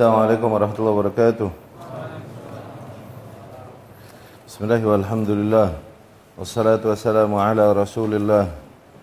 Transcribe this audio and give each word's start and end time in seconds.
Assalamualaikum 0.00 0.48
warahmatullahi 0.56 0.96
wabarakatuh. 0.96 1.48
Bismillah 4.48 4.80
walhamdulillah. 4.80 5.76
Wassalatu 6.40 6.88
wassalamu 6.88 7.36
ala 7.36 7.76
rasulillah 7.76 8.48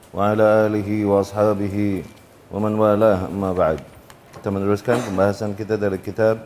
wa 0.09 0.33
ala 0.33 0.65
alihi 0.65 1.05
wa 1.05 1.21
ashabihi 1.21 2.01
wa 2.49 2.57
man 2.57 2.73
walah 2.81 3.29
amma 3.29 3.53
ba'd. 3.53 3.77
Kita 4.41 4.49
meneruskan 4.49 4.97
pembahasan 5.05 5.53
kita 5.53 5.77
dari 5.77 6.01
kitab 6.01 6.41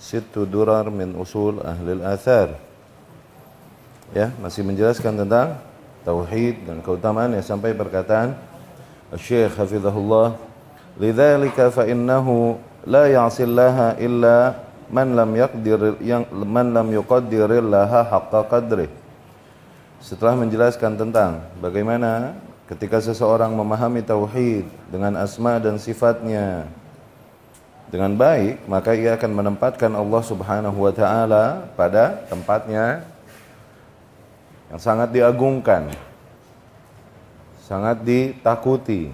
Sittu 0.00 0.48
Durar 0.48 0.88
min 0.88 1.12
Usul 1.20 1.60
Ahli 1.60 2.00
Al-Athar. 2.00 2.56
Ya, 4.16 4.32
masih 4.40 4.64
menjelaskan 4.64 5.28
tentang 5.28 5.60
tauhid 6.08 6.56
dan 6.64 6.80
keutamaannya 6.80 7.44
sampai 7.44 7.76
perkataan 7.76 8.32
Syekh 9.20 9.60
Hafizahullah 9.60 10.40
lidzalika 10.96 11.68
fa 11.68 11.84
innahu 11.84 12.56
la 12.86 13.08
ya'sillaha 13.08 14.00
illa 14.00 14.56
man 14.90 15.14
lam 15.14 15.30
yaqdir 15.36 16.00
yang 16.02 16.26
man 16.32 16.72
lam 16.74 16.88
yuqaddirillaha 16.90 18.08
haqqa 18.10 18.60
setelah 20.00 20.34
menjelaskan 20.36 20.96
tentang 20.96 21.44
bagaimana 21.60 22.34
ketika 22.66 23.02
seseorang 23.02 23.52
memahami 23.52 24.00
tauhid 24.00 24.64
dengan 24.88 25.20
asma 25.20 25.60
dan 25.60 25.76
sifatnya 25.76 26.64
dengan 27.90 28.14
baik 28.14 28.64
maka 28.70 28.94
ia 28.96 29.18
akan 29.18 29.30
menempatkan 29.34 29.92
Allah 29.92 30.22
Subhanahu 30.22 30.78
wa 30.78 30.92
taala 30.94 31.68
pada 31.74 32.22
tempatnya 32.30 33.04
yang 34.70 34.78
sangat 34.78 35.10
diagungkan, 35.10 35.90
sangat 37.66 38.06
ditakuti. 38.06 39.10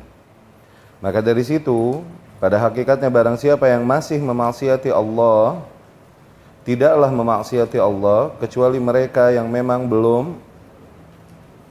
Maka 1.00 1.25
dari 1.25 1.41
situ, 1.41 2.05
pada 2.37 2.61
hakikatnya 2.61 3.09
barang 3.09 3.41
siapa 3.41 3.65
yang 3.65 3.83
masih 3.87 4.20
memaksiati 4.20 4.92
Allah, 4.92 5.65
tidaklah 6.69 7.09
memaksiati 7.09 7.81
Allah 7.81 8.34
kecuali 8.37 8.77
mereka 8.77 9.33
yang 9.33 9.48
memang 9.48 9.89
belum 9.89 10.37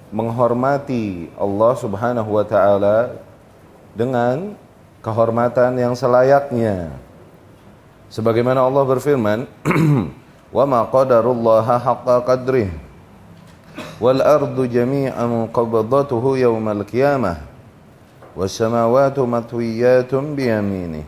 menghormati 0.09 1.30
Allah 1.38 1.73
Subhanahu 1.77 2.30
wa 2.33 2.45
taala 2.47 3.13
dengan 3.94 4.57
kehormatan 5.05 5.77
yang 5.77 5.94
selayaknya. 5.94 6.89
Sebagaimana 8.09 8.66
Allah 8.66 8.83
berfirman, 8.89 9.45
"Wa 10.55 10.66
ma 10.66 10.81
qadarullaha 10.89 11.77
haqqa 11.77 12.25
qadrihi" 12.25 12.85
wal 14.00 14.19
ardu 14.19 14.67
jami'an 14.67 15.47
qabdatuhu 15.52 16.39
yawmal 16.39 16.83
qiyamah 16.83 17.54
was 18.36 18.52
samawati 18.53 19.23
matwiyatun 19.23 20.36
biyamini. 20.36 21.08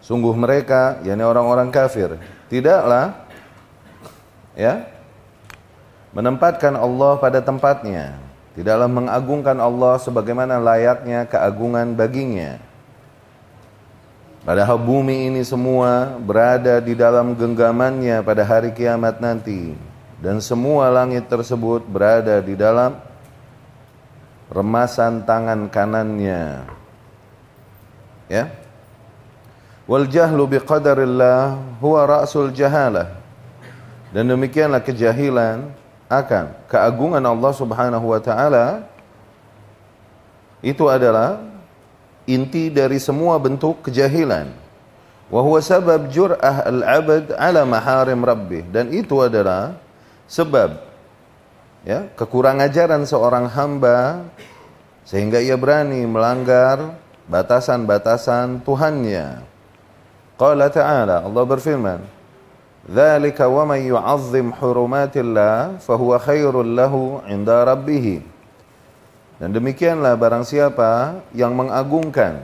Sungguh 0.00 0.32
mereka 0.32 0.98
yakni 1.04 1.22
orang-orang 1.22 1.68
kafir 1.68 2.16
tidaklah 2.48 3.26
ya 4.56 4.88
menempatkan 6.16 6.72
Allah 6.74 7.20
pada 7.20 7.44
tempatnya. 7.44 8.16
Tidaklah 8.56 8.88
mengagungkan 8.88 9.60
Allah 9.60 10.00
sebagaimana 10.00 10.56
layaknya 10.56 11.28
keagungan 11.28 11.92
baginya. 11.92 12.56
Padahal 14.48 14.80
bumi 14.80 15.28
ini 15.28 15.44
semua 15.44 16.16
berada 16.16 16.80
di 16.80 16.96
dalam 16.96 17.36
genggamannya 17.36 18.24
pada 18.24 18.48
hari 18.48 18.72
kiamat 18.72 19.20
nanti. 19.20 19.76
Dan 20.16 20.40
semua 20.40 20.88
langit 20.88 21.28
tersebut 21.28 21.84
berada 21.84 22.40
di 22.40 22.56
dalam 22.56 22.96
remasan 24.50 25.26
tangan 25.26 25.70
kanannya. 25.70 26.66
Ya. 28.26 28.50
Wal 29.86 30.10
jahlu 30.10 30.46
biqadarillah 30.50 31.58
huwa 31.78 32.00
ra'sul 32.06 32.50
jahalah. 32.50 33.14
Dan 34.10 34.30
demikianlah 34.30 34.82
kejahilan 34.82 35.70
akan 36.06 36.54
keagungan 36.70 37.22
Allah 37.22 37.52
Subhanahu 37.54 38.06
wa 38.10 38.20
taala 38.22 38.86
itu 40.62 40.86
adalah 40.90 41.42
inti 42.26 42.70
dari 42.70 42.98
semua 42.98 43.38
bentuk 43.38 43.86
kejahilan. 43.86 44.50
Wa 45.26 45.42
huwa 45.42 45.58
sabab 45.58 46.06
jur'ah 46.10 46.66
al-'abd 46.66 47.34
'ala 47.34 47.62
maharim 47.66 48.22
rabbih 48.22 48.66
dan 48.70 48.90
itu 48.94 49.18
adalah 49.18 49.74
Sebab 50.26 50.85
ya, 51.86 52.10
kekurang 52.18 52.58
ajaran 52.58 53.06
seorang 53.06 53.46
hamba 53.46 54.26
sehingga 55.06 55.38
ia 55.38 55.54
berani 55.54 56.02
melanggar 56.02 56.98
batasan-batasan 57.30 58.66
Tuhannya. 58.66 59.46
Qala 60.34 60.66
ta'ala, 60.68 61.22
Allah 61.22 61.44
berfirman, 61.46 62.02
"Dzalika 62.90 63.46
wa 63.46 63.64
man 63.64 63.80
yu'azzim 63.80 64.50
hurumatillah 64.50 65.78
fahuwa 65.78 66.18
khairul 66.18 66.66
lahu 66.66 67.22
'inda 67.24 67.62
rabbih." 67.64 68.20
Dan 69.38 69.54
demikianlah 69.54 70.18
barang 70.18 70.42
siapa 70.42 71.22
yang 71.32 71.54
mengagungkan 71.54 72.42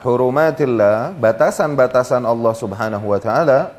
hurumatillah, 0.00 1.18
batasan-batasan 1.18 2.22
Allah 2.24 2.54
Subhanahu 2.54 3.04
wa 3.10 3.20
taala, 3.20 3.72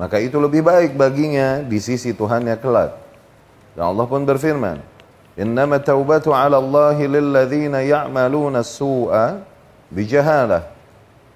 maka 0.00 0.18
itu 0.18 0.40
lebih 0.40 0.64
baik 0.66 0.98
baginya 0.98 1.62
di 1.62 1.78
sisi 1.78 2.10
Tuhannya 2.10 2.58
kelak. 2.58 3.03
Dan 3.74 3.90
Allah 3.90 4.06
pun 4.06 4.22
berfirman, 4.22 4.78
"Innama 5.34 5.82
taubatu 5.82 6.30
'ala 6.30 6.58
Allah 6.62 6.94
lilladzina 6.94 7.82
ya'maluna 7.82 8.62
as-su'a 8.62 9.42
bijahalah." 9.90 10.70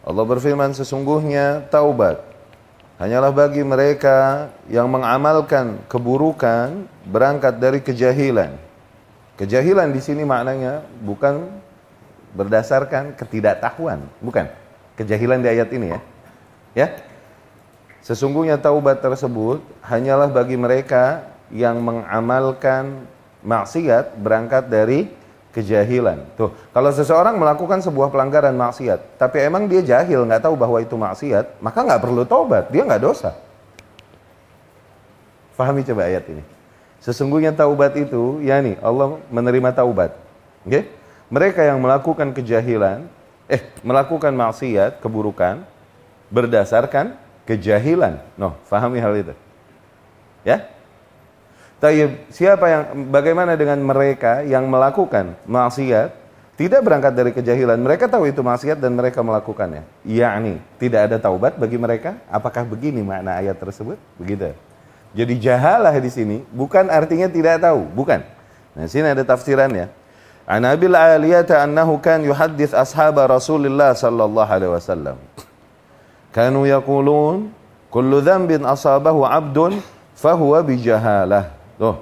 Allah 0.06 0.24
berfirman 0.24 0.72
sesungguhnya 0.72 1.68
taubat 1.68 2.22
hanyalah 2.96 3.30
bagi 3.34 3.60
mereka 3.60 4.48
yang 4.70 4.88
mengamalkan 4.88 5.82
keburukan 5.90 6.86
berangkat 7.04 7.58
dari 7.58 7.82
kejahilan. 7.82 8.54
Kejahilan 9.38 9.94
di 9.94 10.00
sini 10.02 10.26
maknanya 10.26 10.82
bukan 11.02 11.46
berdasarkan 12.34 13.14
ketidaktahuan, 13.14 14.02
bukan. 14.18 14.50
Kejahilan 14.98 15.38
di 15.38 15.48
ayat 15.50 15.70
ini 15.70 15.94
ya. 15.94 16.00
Ya, 16.74 16.88
Sesungguhnya 18.02 18.56
taubat 18.56 19.04
tersebut 19.04 19.60
hanyalah 19.84 20.30
bagi 20.30 20.56
mereka 20.56 21.28
yang 21.54 21.80
mengamalkan 21.80 23.08
maksiat 23.44 24.18
berangkat 24.20 24.68
dari 24.68 25.08
kejahilan. 25.52 26.22
Tuh, 26.36 26.52
kalau 26.70 26.90
seseorang 26.92 27.34
melakukan 27.34 27.80
sebuah 27.82 28.12
pelanggaran 28.12 28.54
maksiat, 28.54 29.18
tapi 29.18 29.42
emang 29.42 29.66
dia 29.66 29.80
jahil, 29.80 30.22
nggak 30.28 30.44
tahu 30.44 30.54
bahwa 30.54 30.78
itu 30.78 30.94
maksiat, 30.94 31.58
maka 31.58 31.82
nggak 31.82 32.02
perlu 32.04 32.22
taubat, 32.28 32.68
dia 32.68 32.84
nggak 32.84 33.02
dosa. 33.02 33.34
Fahami 35.58 35.82
coba 35.82 36.06
ayat 36.06 36.22
ini. 36.30 36.44
Sesungguhnya 37.02 37.50
taubat 37.50 37.98
itu, 37.98 38.38
ya 38.44 38.62
nih, 38.62 38.78
Allah 38.78 39.18
menerima 39.32 39.74
taubat. 39.74 40.14
Oke? 40.62 40.70
Okay? 40.70 40.82
Mereka 41.28 41.60
yang 41.60 41.82
melakukan 41.82 42.32
kejahilan, 42.32 43.04
eh, 43.50 43.60
melakukan 43.82 44.32
maksiat, 44.32 45.02
keburukan, 45.02 45.66
berdasarkan 46.30 47.18
kejahilan. 47.44 48.20
No, 48.38 48.56
fahami 48.68 49.02
hal 49.02 49.12
itu. 49.16 49.34
Ya? 50.46 50.77
Tapi 51.78 52.26
siapa 52.34 52.66
yang 52.66 52.82
bagaimana 53.14 53.54
dengan 53.54 53.78
mereka 53.78 54.42
yang 54.42 54.66
melakukan 54.66 55.38
maksiat 55.46 56.10
tidak 56.58 56.82
berangkat 56.82 57.14
dari 57.14 57.30
kejahilan. 57.30 57.78
Mereka 57.78 58.10
tahu 58.10 58.26
itu 58.26 58.42
maksiat 58.42 58.82
dan 58.82 58.98
mereka 58.98 59.22
melakukannya. 59.22 59.86
Yakni 60.02 60.58
tidak 60.82 61.06
ada 61.06 61.16
taubat 61.22 61.54
bagi 61.54 61.78
mereka. 61.78 62.18
Apakah 62.26 62.66
begini 62.66 62.98
makna 62.98 63.38
ayat 63.38 63.54
tersebut? 63.62 63.94
Begitu. 64.18 64.50
Jadi 65.14 65.38
jahalah 65.38 65.94
di 65.94 66.10
sini 66.10 66.42
bukan 66.50 66.90
artinya 66.90 67.30
tidak 67.30 67.62
tahu, 67.62 67.86
bukan. 67.94 68.26
Nah, 68.74 68.90
sini 68.90 69.06
ada 69.06 69.22
tafsirannya. 69.22 69.86
An 70.50 70.66
Abil 70.66 70.98
Aliyata 70.98 71.62
annahu 71.62 72.02
kan 72.02 72.26
yuhaddits 72.26 72.74
ashab 72.74 73.22
Rasulullah 73.22 73.94
sallallahu 73.94 74.50
alaihi 74.50 74.72
wasallam. 74.74 75.16
Kanu 76.34 76.66
yaqulun 76.66 77.54
kullu 77.86 78.18
dhanbin 78.18 78.66
asabahu 78.66 79.22
'abdun 79.22 79.78
fahuwa 80.18 80.58
bijahalah. 80.66 81.57
Tuh. 81.78 81.96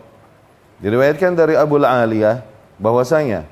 Diriwayatkan 0.80 1.36
dari 1.36 1.54
Abu 1.56 1.80
Aliyah 1.80 2.44
bahwasanya 2.76 3.48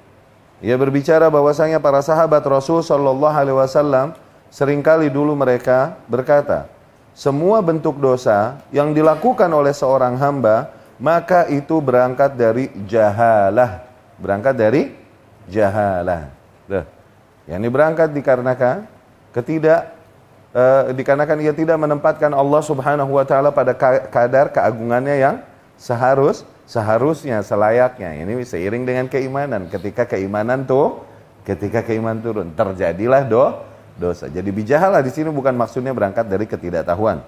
ia 0.64 0.76
berbicara 0.80 1.28
bahwasanya 1.28 1.80
para 1.80 2.00
sahabat 2.00 2.40
Rasul 2.44 2.80
sallallahu 2.80 3.32
alaihi 3.32 3.56
wasallam 3.56 4.16
sering 4.48 4.80
kali 4.80 5.12
dulu 5.12 5.36
mereka 5.36 5.96
berkata, 6.08 6.68
semua 7.12 7.60
bentuk 7.60 8.00
dosa 8.00 8.58
yang 8.72 8.96
dilakukan 8.96 9.48
oleh 9.52 9.76
seorang 9.76 10.16
hamba 10.16 10.72
maka 10.96 11.46
itu 11.52 11.78
berangkat 11.78 12.34
dari 12.34 12.72
jahalah. 12.88 13.84
Berangkat 14.16 14.54
dari 14.56 14.82
jahalah. 15.50 16.32
Tuh. 16.64 16.84
Yang 17.44 17.58
ini 17.60 17.68
berangkat 17.68 18.08
dikarenakan 18.16 18.88
ketidak 19.36 19.92
uh, 20.56 20.88
dikarenakan 20.96 21.38
ia 21.44 21.52
tidak 21.52 21.76
menempatkan 21.76 22.32
Allah 22.32 22.62
Subhanahu 22.64 23.20
wa 23.20 23.24
taala 23.26 23.52
pada 23.52 23.76
kadar 24.08 24.48
keagungannya 24.48 25.16
yang 25.18 25.36
seharus 25.76 26.46
seharusnya 26.64 27.44
selayaknya. 27.44 28.24
Ini 28.24 28.40
seiring 28.44 28.84
dengan 28.88 29.06
keimanan. 29.08 29.68
Ketika 29.68 30.08
keimanan 30.08 30.64
tuh 30.64 31.04
ketika 31.44 31.84
keimanan 31.84 32.24
turun 32.24 32.48
terjadilah 32.56 33.22
do 33.28 33.44
dosa. 33.94 34.26
Jadi 34.26 34.50
bijahalah 34.50 35.04
di 35.04 35.12
sini 35.12 35.30
bukan 35.30 35.54
maksudnya 35.54 35.94
berangkat 35.94 36.26
dari 36.26 36.48
ketidaktahuan. 36.48 37.22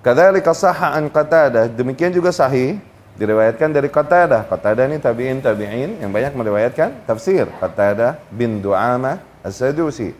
Kadzalika 0.00 0.56
sahha 0.56 0.96
an 0.96 1.12
Qatadah, 1.12 1.68
demikian 1.68 2.08
juga 2.08 2.32
sahih 2.32 2.80
diriwayatkan 3.20 3.68
dari 3.68 3.92
Qatadah. 3.92 4.48
Qatadah 4.48 4.88
ini 4.88 4.96
tabi'in 4.96 5.44
tabi'in 5.44 6.00
yang 6.00 6.08
banyak 6.08 6.32
meriwayatkan 6.32 7.04
tafsir. 7.04 7.44
Qatadah 7.60 8.16
bin 8.32 8.64
Du'amah 8.64 9.20
As-Sadusi 9.44 10.16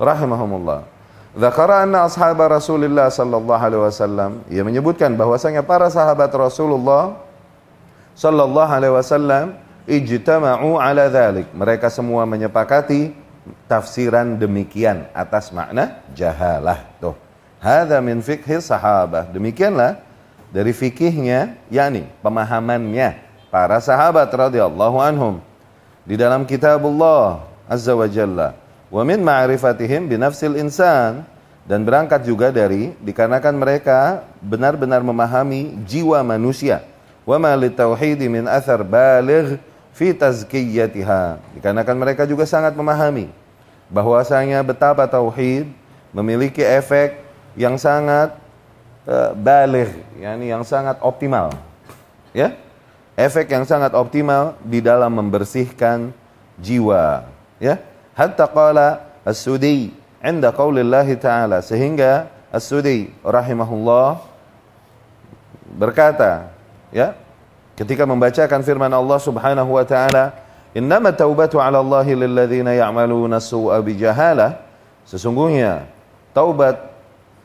rahimahumullah. 0.00 0.97
Zakara 1.38 1.86
anna 1.86 2.02
ashab 2.02 2.34
Rasulullah 2.50 3.14
sallallahu 3.14 3.62
alaihi 3.62 3.82
wasallam 3.86 4.42
ia 4.50 4.66
menyebutkan 4.66 5.14
bahwasanya 5.14 5.62
para 5.62 5.86
sahabat 5.86 6.34
Rasulullah 6.34 7.14
sallallahu 8.18 8.66
alaihi 8.66 8.90
wasallam 8.90 9.54
ijtama'u 9.86 10.82
ala 10.82 11.06
dhalik. 11.06 11.46
Mereka 11.54 11.94
semua 11.94 12.26
menyepakati 12.26 13.14
tafsiran 13.70 14.34
demikian 14.34 15.06
atas 15.14 15.54
makna 15.54 16.02
jahalah. 16.10 16.82
Tuh. 16.98 17.14
Hadza 17.62 18.02
min 18.02 18.18
fikhi 18.18 18.58
sahabah. 18.58 19.30
Demikianlah 19.30 20.02
dari 20.50 20.74
fikihnya 20.74 21.54
yakni 21.70 22.10
pemahamannya 22.18 23.14
para 23.46 23.78
sahabat 23.78 24.26
radhiyallahu 24.26 24.98
anhum 24.98 25.38
di 26.02 26.18
dalam 26.18 26.42
kitabullah 26.42 27.46
azza 27.70 27.94
wa 27.94 28.10
jalla 28.10 28.58
wa 28.88 29.02
min 29.04 29.20
ma'rifatihim 29.20 30.08
bi 30.08 30.16
nafsil 30.16 30.56
insan. 30.56 31.24
Dan 31.68 31.84
berangkat 31.84 32.24
juga 32.24 32.48
dari 32.48 32.96
dikarenakan 33.04 33.52
mereka 33.52 34.24
benar-benar 34.40 35.04
memahami 35.04 35.76
jiwa 35.84 36.24
manusia. 36.24 36.80
Wa 37.28 37.36
ma 37.36 37.52
litauhid 37.52 38.24
min 38.24 38.48
athar 38.48 38.80
baligh 38.80 39.60
fi 39.92 40.16
tazkiyatiha. 40.16 41.36
Dikarenakan 41.60 41.96
mereka 42.00 42.24
juga 42.24 42.48
sangat 42.48 42.72
memahami 42.72 43.28
bahwasanya 43.92 44.64
betapa 44.64 45.04
tauhid 45.04 45.68
memiliki 46.08 46.64
efek 46.64 47.20
yang 47.52 47.76
sangat 47.76 48.32
uh, 49.04 49.36
baligh 49.36 49.92
yakni 50.16 50.48
yang 50.48 50.64
sangat 50.64 50.96
optimal. 51.04 51.52
Ya? 52.32 52.56
Efek 53.12 53.52
yang 53.52 53.68
sangat 53.68 53.92
optimal 53.92 54.56
di 54.64 54.80
dalam 54.80 55.12
membersihkan 55.12 56.16
jiwa. 56.56 57.28
Ya 57.60 57.76
hatta 58.18 58.50
qala 58.50 59.14
as-sudi 59.22 59.94
inda 60.18 60.50
qaulillahi 60.50 61.14
ta'ala. 61.14 61.62
Sehingga 61.62 62.26
as-sudi 62.50 63.14
rahimahullah 63.22 64.18
berkata 65.78 66.50
ya 66.90 67.14
ketika 67.78 68.02
membacakan 68.02 68.64
firman 68.66 68.90
Allah 68.90 69.20
Subhanahu 69.22 69.78
wa 69.78 69.84
taala 69.86 70.34
innama 70.74 71.14
taubatu 71.14 71.62
'ala 71.62 71.78
Allahi 71.78 72.16
lilladzina 72.16 72.74
ya'maluna 72.74 73.38
su'a 73.38 73.78
bijahalah 73.84 74.58
sesungguhnya 75.04 75.86
taubat 76.34 76.80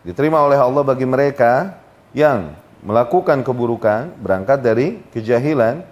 diterima 0.07 0.41
oleh 0.41 0.57
Allah 0.57 0.81
bagi 0.81 1.05
mereka 1.05 1.77
yang 2.15 2.55
melakukan 2.83 3.43
keburukan 3.43 4.11
berangkat 4.19 4.59
dari 4.59 4.87
kejahilan 5.11 5.83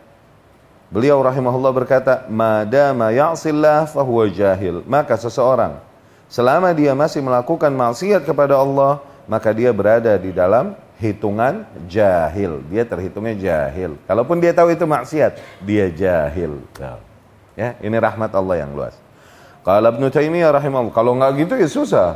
Beliau 0.91 1.23
rahimahullah 1.23 1.71
berkata, 1.71 2.27
"Madama 2.27 3.15
ya'sillah 3.15 3.87
fahuwa 3.87 4.27
jahil." 4.27 4.83
Maka 4.83 5.15
seseorang 5.15 5.79
selama 6.27 6.75
dia 6.75 6.91
masih 6.91 7.23
melakukan 7.23 7.71
maksiat 7.71 8.27
kepada 8.27 8.59
Allah, 8.59 8.99
maka 9.23 9.55
dia 9.55 9.71
berada 9.71 10.11
di 10.19 10.35
dalam 10.35 10.75
hitungan 10.99 11.63
jahil. 11.87 12.59
Dia 12.67 12.83
terhitungnya 12.83 13.39
jahil. 13.39 13.95
Kalaupun 14.03 14.43
dia 14.43 14.51
tahu 14.51 14.75
itu 14.75 14.83
maksiat, 14.83 15.63
dia 15.63 15.87
jahil. 15.87 16.59
Ya, 17.55 17.79
ini 17.79 17.95
rahmat 17.95 18.35
Allah 18.35 18.67
yang 18.67 18.75
luas. 18.75 18.99
Kalau 19.63 19.95
Ibnu 19.95 20.11
Taimiyah 20.11 20.51
rahimahullah, 20.51 20.91
kalau 20.91 21.15
nggak 21.15 21.31
gitu 21.39 21.53
ya 21.55 21.71
susah. 21.71 22.09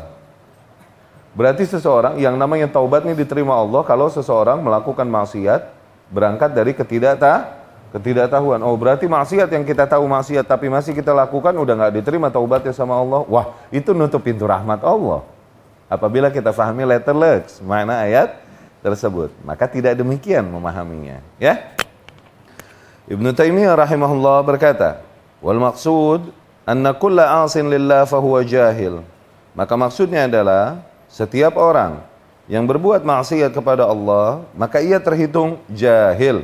Berarti 1.31 1.63
seseorang 1.63 2.19
yang 2.19 2.36
namanya 2.36 2.68
taubat 2.68 3.07
ini 3.07 3.16
diterima 3.16 3.56
Allah 3.56 3.83
kalau 3.88 4.12
seseorang 4.12 4.60
melakukan 4.60 5.07
maksiat 5.07 5.68
berangkat 6.12 6.51
dari 6.56 6.71
ketidaktahuan 6.71 7.65
Ketidaktahuan. 7.95 8.59
Oh 8.59 8.75
berarti 8.75 9.07
maksiat 9.07 9.47
yang 9.56 9.63
kita 9.63 9.88
tahu 9.88 10.03
maksiat 10.03 10.44
tapi 10.44 10.68
masih 10.68 10.92
kita 10.92 11.15
lakukan 11.15 11.56
udah 11.56 11.74
nggak 11.80 11.94
diterima 12.03 12.27
taubatnya 12.27 12.75
sama 12.75 13.00
Allah. 13.00 13.24
Wah 13.24 13.56
itu 13.71 13.95
nutup 13.95 14.19
pintu 14.19 14.44
rahmat 14.44 14.83
Allah. 14.83 15.24
Apabila 15.88 16.27
kita 16.27 16.51
fahami 16.51 16.83
letter 16.83 17.15
lex 17.15 17.63
mana 17.63 18.03
ayat 18.03 18.36
tersebut. 18.83 19.31
Maka 19.47 19.71
tidak 19.71 19.95
demikian 19.95 20.44
memahaminya. 20.44 21.24
Ya. 21.39 21.71
Ibnu 23.07 23.31
Taimiyah 23.31 23.80
rahimahullah 23.80 24.44
berkata, 24.44 25.00
wal 25.39 25.62
maksud 25.63 26.36
anna 26.68 26.92
kulla 26.92 27.47
asin 27.47 27.71
lillah 27.71 28.03
fahuwa 28.03 28.44
jahil. 28.44 29.07
Maka 29.56 29.80
maksudnya 29.80 30.27
adalah 30.27 30.83
setiap 31.07 31.56
orang 31.56 32.03
yang 32.51 32.68
berbuat 32.68 33.07
maksiat 33.07 33.56
kepada 33.56 33.88
Allah, 33.88 34.44
maka 34.51 34.83
ia 34.83 35.00
terhitung 35.00 35.63
jahil. 35.71 36.44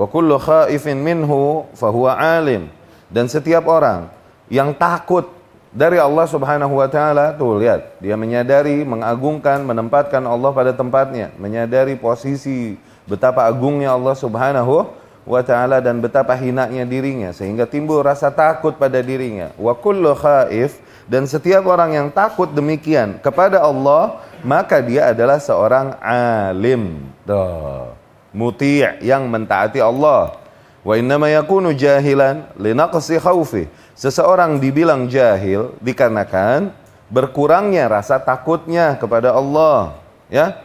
Wa 0.00 0.08
kullu 0.08 0.40
khaifin 0.40 0.96
minhu 0.96 1.68
fahuwa 1.76 2.16
alim. 2.16 2.72
Dan 3.12 3.28
setiap 3.28 3.68
orang 3.68 4.08
yang 4.48 4.72
takut 4.72 5.28
dari 5.76 6.00
Allah 6.00 6.24
Subhanahu 6.24 6.80
wa 6.80 6.88
taala, 6.88 7.36
tuh 7.36 7.60
lihat, 7.60 8.00
dia 8.00 8.16
menyadari, 8.16 8.80
mengagungkan, 8.80 9.60
menempatkan 9.60 10.24
Allah 10.24 10.56
pada 10.56 10.72
tempatnya, 10.72 11.36
menyadari 11.36 12.00
posisi 12.00 12.80
betapa 13.04 13.44
agungnya 13.44 13.92
Allah 13.92 14.16
Subhanahu 14.16 14.88
wa 15.28 15.42
taala 15.44 15.84
dan 15.84 16.00
betapa 16.00 16.32
hinanya 16.32 16.88
dirinya 16.88 17.28
sehingga 17.36 17.68
timbul 17.68 18.00
rasa 18.00 18.32
takut 18.32 18.80
pada 18.80 19.04
dirinya. 19.04 19.52
Wa 19.60 19.76
kullu 19.76 20.16
khaif 20.16 20.80
dan 21.12 21.28
setiap 21.28 21.68
orang 21.68 21.92
yang 21.92 22.08
takut 22.08 22.48
demikian 22.48 23.20
kepada 23.20 23.60
Allah, 23.60 24.24
maka 24.40 24.80
dia 24.80 25.12
adalah 25.12 25.36
seorang 25.36 25.92
alim. 26.00 27.04
Tuh 27.28 27.99
muti' 28.30 29.02
yang 29.02 29.26
mentaati 29.30 29.78
Allah. 29.82 30.38
Wa 30.80 30.96
innama 30.96 31.28
yakunu 31.28 31.76
jahilan 31.76 32.48
linaqsi 32.56 33.20
khaufi. 33.20 33.68
Seseorang 33.92 34.56
dibilang 34.56 35.12
jahil 35.12 35.76
dikarenakan 35.84 36.72
berkurangnya 37.12 37.84
rasa 37.90 38.16
takutnya 38.16 38.96
kepada 38.96 39.36
Allah, 39.36 40.00
ya. 40.32 40.56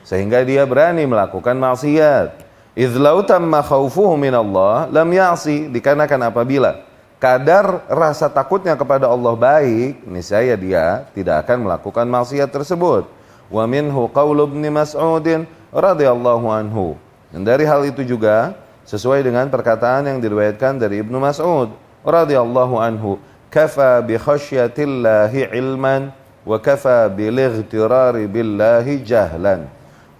Sehingga 0.00 0.40
dia 0.48 0.64
berani 0.64 1.04
melakukan 1.04 1.56
maksiat. 1.60 2.40
Idz 2.74 2.96
lau 2.96 3.20
tamma 3.22 3.62
khaufuhu 3.62 4.18
min 4.18 4.34
Allah 4.34 4.90
lam 4.90 5.06
ya'si 5.06 5.70
dikarenakan 5.70 6.34
apabila 6.34 6.82
kadar 7.22 7.86
rasa 7.86 8.26
takutnya 8.26 8.74
kepada 8.74 9.06
Allah 9.06 9.32
baik, 9.38 10.02
niscaya 10.04 10.58
dia 10.58 11.06
tidak 11.14 11.46
akan 11.46 11.68
melakukan 11.68 12.04
maksiat 12.08 12.50
tersebut. 12.50 13.06
Wa 13.52 13.68
minhu 13.68 14.08
qaul 14.10 14.40
Ibnu 14.44 14.68
Mas'udin 14.72 15.44
radhiyallahu 15.74 16.46
anhu. 16.46 16.94
Dan 17.34 17.42
dari 17.42 17.66
hal 17.66 17.82
itu 17.82 18.06
juga 18.06 18.54
sesuai 18.86 19.26
dengan 19.26 19.50
perkataan 19.50 20.06
yang 20.06 20.18
diriwayatkan 20.22 20.78
dari 20.78 21.02
Ibnu 21.02 21.18
Mas'ud 21.18 21.74
radhiyallahu 22.06 22.78
anhu, 22.78 23.18
"Kafa 23.50 23.98
bi 24.06 24.14
khasyatillahi 24.14 25.50
ilman 25.50 26.14
wa 26.46 26.56
kafa 26.62 27.10
bil 27.10 27.34
ightirari 27.34 28.30
billahi 28.30 29.02
jahlan." 29.02 29.66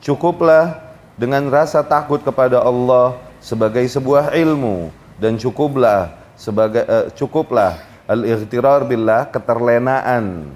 Cukuplah 0.03 0.83
dengan 1.15 1.47
rasa 1.47 1.87
takut 1.87 2.19
kepada 2.21 2.59
Allah 2.59 3.15
sebagai 3.39 3.87
sebuah 3.87 4.35
ilmu 4.35 4.91
dan 5.23 5.39
cukuplah 5.39 6.11
sebagai 6.35 6.83
uh, 6.85 7.07
cukuplah 7.15 7.79
al-ightirar 8.11 8.83
billah 8.83 9.31
keterlenaan 9.31 10.51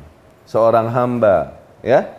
seorang 0.44 0.90
hamba 0.90 1.54
ya 1.80 2.10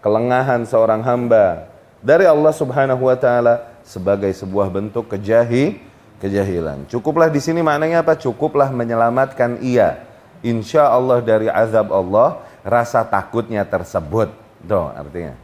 kelengahan 0.00 0.64
seorang 0.64 1.04
hamba 1.04 1.71
dari 2.02 2.26
Allah 2.26 2.50
Subhanahu 2.50 3.08
wa 3.08 3.16
taala 3.16 3.70
sebagai 3.86 4.28
sebuah 4.34 4.68
bentuk 4.68 5.08
kejahi 5.08 5.78
kejahilan. 6.18 6.86
Cukuplah 6.90 7.30
di 7.30 7.38
sini 7.38 7.62
maknanya 7.62 8.02
apa? 8.02 8.18
Cukuplah 8.18 8.70
menyelamatkan 8.74 9.62
ia 9.62 10.02
insya 10.42 10.90
Allah 10.90 11.22
dari 11.22 11.46
azab 11.46 11.94
Allah 11.94 12.42
rasa 12.66 13.06
takutnya 13.06 13.62
tersebut. 13.62 14.34
Tuh 14.66 14.90
artinya. 14.94 15.34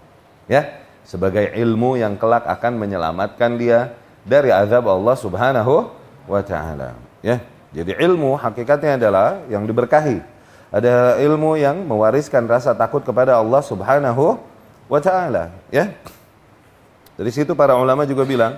Ya, 0.51 0.83
sebagai 1.07 1.55
ilmu 1.55 1.99
yang 1.99 2.19
kelak 2.19 2.47
akan 2.47 2.79
menyelamatkan 2.79 3.59
dia 3.59 3.95
dari 4.27 4.53
azab 4.53 4.87
Allah 4.91 5.17
Subhanahu 5.17 5.91
wa 6.27 6.43
taala. 6.43 6.99
Ya. 7.25 7.41
Jadi 7.69 7.93
ilmu 8.01 8.33
hakikatnya 8.39 8.97
adalah 8.97 9.45
yang 9.53 9.69
diberkahi. 9.69 10.25
Ada 10.73 11.21
ilmu 11.21 11.57
yang 11.57 11.85
mewariskan 11.85 12.45
rasa 12.49 12.73
takut 12.73 13.05
kepada 13.05 13.37
Allah 13.37 13.61
Subhanahu 13.61 14.41
wa 14.89 15.01
taala, 15.01 15.53
ya. 15.69 15.93
Dari 17.19 17.35
situ 17.35 17.59
para 17.59 17.75
ulama 17.75 18.07
juga 18.07 18.23
bilang, 18.23 18.55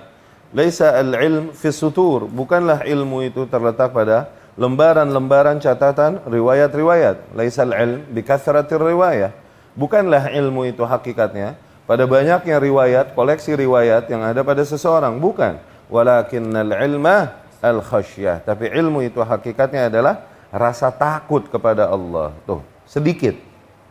laisa 0.53 0.93
al-ilm 0.93 1.49
fi 1.49 1.73
sutur, 1.73 2.29
bukanlah 2.29 2.85
ilmu 2.85 3.25
itu 3.25 3.49
terletak 3.49 3.89
pada 3.89 4.29
lembaran-lembaran 4.53 5.57
catatan 5.57 6.21
riwayat-riwayat. 6.29 7.33
Laisa 7.33 7.65
al-ilm 7.65 8.05
bi 8.13 8.21
kathratir 8.21 8.77
riwayat. 8.77 9.33
Bukanlah 9.73 10.29
ilmu 10.29 10.69
itu 10.69 10.85
hakikatnya 10.85 11.57
pada 11.89 12.05
banyaknya 12.05 12.61
riwayat, 12.61 13.17
koleksi 13.17 13.57
riwayat 13.57 14.05
yang 14.13 14.21
ada 14.21 14.45
pada 14.45 14.61
seseorang, 14.61 15.17
bukan. 15.17 15.57
Walakinnal 15.89 16.71
ilma 16.85 17.33
al-khasyah. 17.59 18.45
Tapi 18.45 18.69
ilmu 18.71 19.01
itu 19.03 19.19
hakikatnya 19.19 19.89
adalah 19.89 20.23
rasa 20.53 20.87
takut 20.93 21.49
kepada 21.49 21.89
Allah. 21.89 22.31
Tuh, 22.45 22.61
sedikit. 22.85 23.35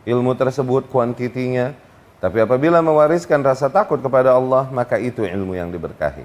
ilmu 0.01 0.33
tersebut 0.33 0.89
kuantitinya, 0.89 1.77
tapi 2.21 2.37
apabila 2.37 2.85
mewariskan 2.85 3.41
rasa 3.41 3.65
takut 3.65 3.97
kepada 3.97 4.37
Allah, 4.37 4.69
maka 4.69 5.01
itu 5.01 5.25
ilmu 5.25 5.57
yang 5.57 5.73
diberkahi. 5.73 6.21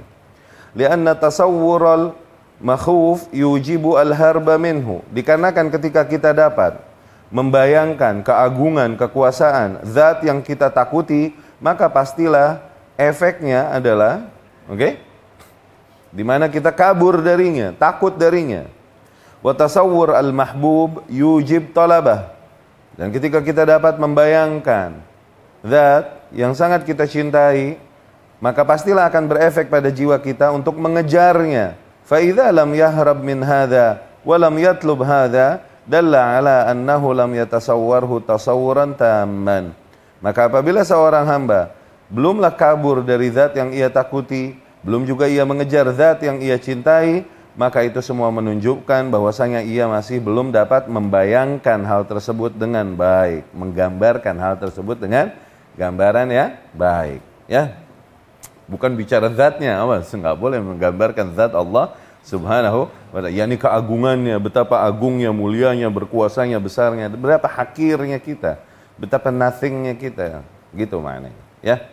Lianna 0.76 1.16
tasawwural 1.16 2.12
makhuf 2.60 3.24
yujibu 3.32 3.96
al-harba 3.96 4.60
minhu. 4.60 5.00
Dikarenakan 5.08 5.72
ketika 5.72 6.04
kita 6.04 6.36
dapat 6.36 6.76
membayangkan 7.32 8.20
keagungan, 8.20 9.00
kekuasaan, 9.00 9.88
zat 9.88 10.20
yang 10.20 10.44
kita 10.44 10.68
takuti, 10.68 11.32
maka 11.64 11.88
pastilah 11.88 12.60
efeknya 13.00 13.72
adalah, 13.72 14.28
oke? 14.68 14.76
Okay? 14.76 14.92
Di 16.12 16.20
mana 16.28 16.52
kita 16.52 16.76
kabur 16.76 17.24
darinya, 17.24 17.72
takut 17.72 18.12
darinya. 18.20 18.68
Wa 19.40 19.56
tasawwur 19.56 20.12
al-mahbub 20.12 21.08
yujib 21.08 21.72
talabah. 21.72 22.36
Dan 23.00 23.16
ketika 23.16 23.40
kita 23.40 23.64
dapat 23.64 23.96
membayangkan 23.96 25.15
zat 25.66 26.30
yang 26.30 26.54
sangat 26.54 26.86
kita 26.86 27.04
cintai, 27.04 27.78
maka 28.38 28.62
pastilah 28.62 29.10
akan 29.10 29.26
berefek 29.26 29.66
pada 29.66 29.90
jiwa 29.90 30.16
kita 30.20 30.54
untuk 30.54 30.78
mengejarnya. 30.78 31.78
Fa 32.06 32.22
idza 32.22 32.48
lam 32.54 32.70
yahrab 32.72 33.18
min 33.18 33.42
hadza 33.42 34.02
wa 34.22 34.36
lam 34.38 34.54
yatlub 34.54 35.02
hadza 35.02 35.62
dalla 35.86 36.38
ala 36.38 36.56
annahu 36.70 37.10
lam 37.14 37.30
yatasawwarhu 37.34 38.22
tasawuran 38.22 38.94
tamman. 38.94 39.74
Maka 40.22 40.50
apabila 40.50 40.82
seorang 40.86 41.26
hamba 41.26 41.74
belumlah 42.10 42.54
kabur 42.54 43.02
dari 43.02 43.30
zat 43.34 43.58
yang 43.58 43.74
ia 43.74 43.90
takuti, 43.90 44.54
belum 44.86 45.02
juga 45.02 45.26
ia 45.26 45.42
mengejar 45.42 45.90
zat 45.94 46.22
yang 46.22 46.38
ia 46.38 46.58
cintai, 46.58 47.26
maka 47.56 47.82
itu 47.82 47.98
semua 48.04 48.28
menunjukkan 48.28 49.08
bahwasanya 49.08 49.64
ia 49.64 49.88
masih 49.88 50.20
belum 50.20 50.52
dapat 50.52 50.86
membayangkan 50.92 51.82
hal 51.88 52.04
tersebut 52.04 52.52
dengan 52.54 52.92
baik, 52.94 53.48
menggambarkan 53.56 54.36
hal 54.36 54.54
tersebut 54.60 55.00
dengan 55.00 55.32
gambaran 55.76 56.26
ya 56.32 56.56
baik, 56.72 57.20
ya. 57.46 57.76
Bukan 58.66 58.98
bicara 58.98 59.30
zatnya, 59.30 59.78
awas, 59.78 60.10
nggak 60.10 60.34
boleh 60.34 60.58
menggambarkan 60.58 61.38
zat 61.38 61.54
Allah 61.54 61.94
Subhanahu 62.26 62.90
wa 63.14 63.18
taala. 63.22 63.30
Yani 63.30 63.54
keagungannya, 63.54 64.34
betapa 64.42 64.82
agungnya, 64.82 65.30
mulianya, 65.30 65.86
berkuasanya, 65.86 66.58
besarnya, 66.58 67.06
berapa 67.06 67.46
hakirnya 67.46 68.18
kita, 68.18 68.58
betapa 68.98 69.30
nothingnya 69.30 69.94
kita. 69.94 70.42
Gitu 70.74 70.98
maknanya, 70.98 71.38
ya. 71.62 71.86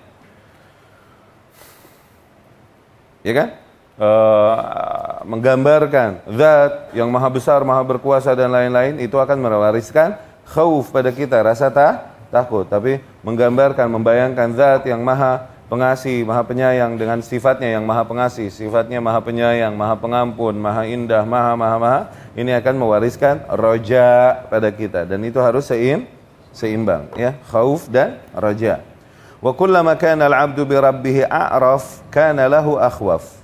Ya 3.22 3.34
kan? 3.38 3.50
Uh, 3.94 5.22
menggambarkan 5.30 6.25
zat 6.34 6.90
yang 6.98 7.13
maha 7.13 7.30
besar, 7.30 7.62
maha 7.62 7.86
berkuasa 7.86 8.34
dan 8.34 8.50
lain-lain 8.50 8.98
itu 8.98 9.13
akan 9.13 9.38
mewariskan 9.38 10.18
khauf 10.50 10.90
pada 10.90 11.13
kita, 11.13 11.38
rasa 11.46 11.70
tak 11.70 12.12
takut, 12.34 12.66
tapi 12.66 12.98
menggambarkan, 13.22 13.86
membayangkan 13.86 14.58
zat 14.58 14.90
yang 14.90 15.06
maha 15.06 15.54
pengasih, 15.70 16.25
maha 16.25 16.42
penyayang 16.42 16.98
dengan 16.98 17.22
sifatnya 17.22 17.78
yang 17.78 17.86
maha 17.86 18.02
pengasih, 18.02 18.50
sifatnya 18.50 18.98
maha 18.98 19.22
penyayang, 19.22 19.78
maha 19.78 19.94
pengampun, 19.94 20.58
maha 20.58 20.90
indah, 20.90 21.22
maha 21.22 21.54
maha 21.54 21.78
maha, 21.78 22.02
ini 22.34 22.50
akan 22.58 22.74
mewariskan 22.82 23.46
roja 23.54 24.42
pada 24.50 24.74
kita 24.74 25.06
dan 25.06 25.22
itu 25.22 25.38
harus 25.38 25.70
seim, 25.70 26.10
seimbang 26.50 27.06
ya, 27.13 27.38
khauf 27.54 27.86
dan 27.86 28.18
roja. 28.34 28.82
Wa 29.44 29.54
kullama 29.54 29.94
kana 29.94 30.25
al-'abdu 30.25 30.66
bi 30.66 30.75
rabbih 30.80 31.30
a'raf 31.30 32.02
kana 32.10 32.50
lahu 32.50 32.80
akhwaf. 32.80 33.44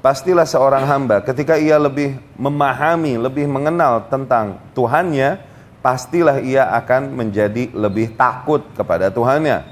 Pastilah 0.00 0.44
seorang 0.44 0.84
hamba 0.84 1.24
ketika 1.24 1.56
ia 1.56 1.80
lebih 1.80 2.20
memahami, 2.36 3.16
lebih 3.16 3.48
mengenal 3.48 4.04
tentang 4.12 4.60
Tuhannya, 4.76 5.40
pastilah 5.84 6.40
ia 6.40 6.64
akan 6.80 7.12
menjadi 7.12 7.68
lebih 7.76 8.16
takut 8.16 8.64
kepada 8.72 9.12
Tuhannya. 9.12 9.68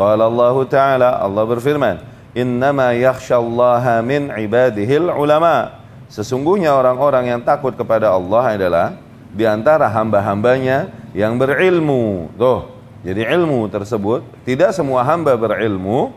Qala 0.00 0.24
Allah 0.24 0.56
Ta'ala, 0.64 1.10
Allah 1.20 1.44
berfirman, 1.44 2.00
Innama 2.32 2.96
yakhshallaha 2.96 4.00
min 4.00 4.32
ibadihil 4.32 5.12
ulama. 5.12 5.76
Sesungguhnya 6.08 6.72
orang-orang 6.72 7.36
yang 7.36 7.40
takut 7.44 7.76
kepada 7.76 8.08
Allah 8.08 8.56
adalah 8.56 8.86
di 9.30 9.44
antara 9.44 9.84
hamba-hambanya 9.92 10.88
yang 11.12 11.36
berilmu. 11.36 12.32
Tuh, 12.40 12.72
jadi 13.04 13.28
ilmu 13.36 13.68
tersebut 13.68 14.24
tidak 14.48 14.72
semua 14.72 15.04
hamba 15.04 15.36
berilmu, 15.36 16.16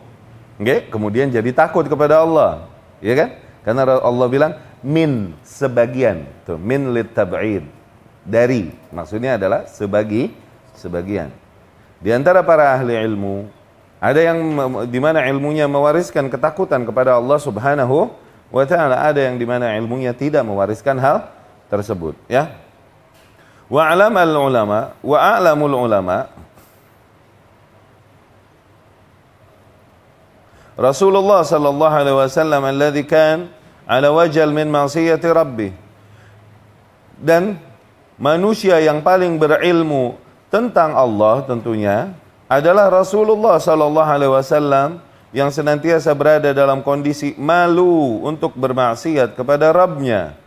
okay? 0.56 0.88
kemudian 0.88 1.28
jadi 1.28 1.52
takut 1.52 1.84
kepada 1.84 2.24
Allah, 2.24 2.72
ya 3.04 3.14
kan? 3.18 3.30
Karena 3.66 4.00
Allah 4.00 4.28
bilang 4.32 4.54
min 4.86 5.36
sebagian, 5.44 6.30
tuh 6.48 6.56
min 6.62 6.94
lit 6.94 7.12
tab'id 7.12 7.83
dari 8.24 8.72
maksudnya 8.89 9.36
adalah 9.36 9.68
sebagi 9.68 10.32
sebagian. 10.80 11.32
Di 12.03 12.12
antara 12.12 12.44
para 12.44 12.75
ahli 12.75 12.96
ilmu 12.96 13.48
ada 14.03 14.20
yang 14.20 14.39
di 14.92 15.00
mana 15.00 15.24
ilmunya 15.32 15.63
mewariskan 15.68 16.27
ketakutan 16.27 16.84
kepada 16.84 17.15
Allah 17.15 17.39
Subhanahu 17.39 18.12
wa 18.51 18.63
taala, 18.68 19.00
ada 19.00 19.24
yang 19.24 19.39
di 19.39 19.48
mana 19.48 19.72
ilmunya 19.80 20.12
tidak 20.12 20.44
mewariskan 20.44 21.00
hal 21.00 21.32
tersebut, 21.72 22.20
ya. 22.27 22.51
Wa 23.72 23.88
alamal 23.88 24.36
ulama 24.36 24.94
wa 25.00 25.18
a'lamul 25.18 25.88
ulama 25.88 26.27
Rasulullah 30.74 31.46
sallallahu 31.46 31.96
alaihi 31.96 32.18
wasallam 32.18 32.62
alladhi 32.65 33.06
kan 33.06 33.48
ala 33.86 34.10
wajal 34.10 34.50
min 34.51 34.68
ma'siyati 34.74 35.27
rabbih. 35.30 35.72
Dan 37.24 37.62
manusia 38.17 38.77
yang 38.79 39.01
paling 39.01 39.38
berilmu 39.41 40.17
tentang 40.53 40.93
Allah 40.93 41.41
tentunya 41.46 42.13
adalah 42.46 42.91
Rasulullah 42.93 43.58
sallallahu 43.58 44.10
alaihi 44.10 44.34
wasallam 44.34 45.01
yang 45.34 45.50
senantiasa 45.50 46.13
berada 46.13 46.53
dalam 46.53 46.86
kondisi 46.86 47.34
malu 47.41 48.22
untuk 48.22 48.53
bermaksiat 48.53 49.34
kepada 49.34 49.74
Rabbnya. 49.74 50.38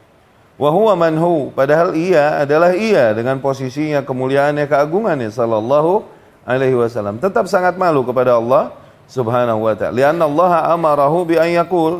Wa 0.56 0.72
huwa 0.72 0.96
manhu, 0.96 1.52
padahal 1.52 1.92
ia 1.92 2.40
adalah 2.40 2.72
ia 2.72 3.12
dengan 3.12 3.42
posisinya 3.42 4.00
kemuliaannya 4.06 4.64
keagungannya 4.64 5.28
sallallahu 5.28 6.06
alaihi 6.46 6.78
wasallam. 6.78 7.18
Tetap 7.20 7.50
sangat 7.50 7.76
malu 7.76 8.06
kepada 8.06 8.38
Allah 8.38 8.72
subhanahu 9.10 9.66
wa 9.66 9.74
ta'ala. 9.74 9.92
Lianna 9.92 10.24
Allah 10.24 10.72
amarahu 10.72 11.28
bi 11.28 11.36
an 11.36 11.50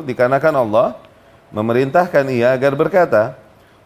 dikarenakan 0.07 0.53
Allah 0.57 0.97
memerintahkan 1.51 2.25
ia 2.33 2.55
agar 2.55 2.73
berkata, 2.73 3.37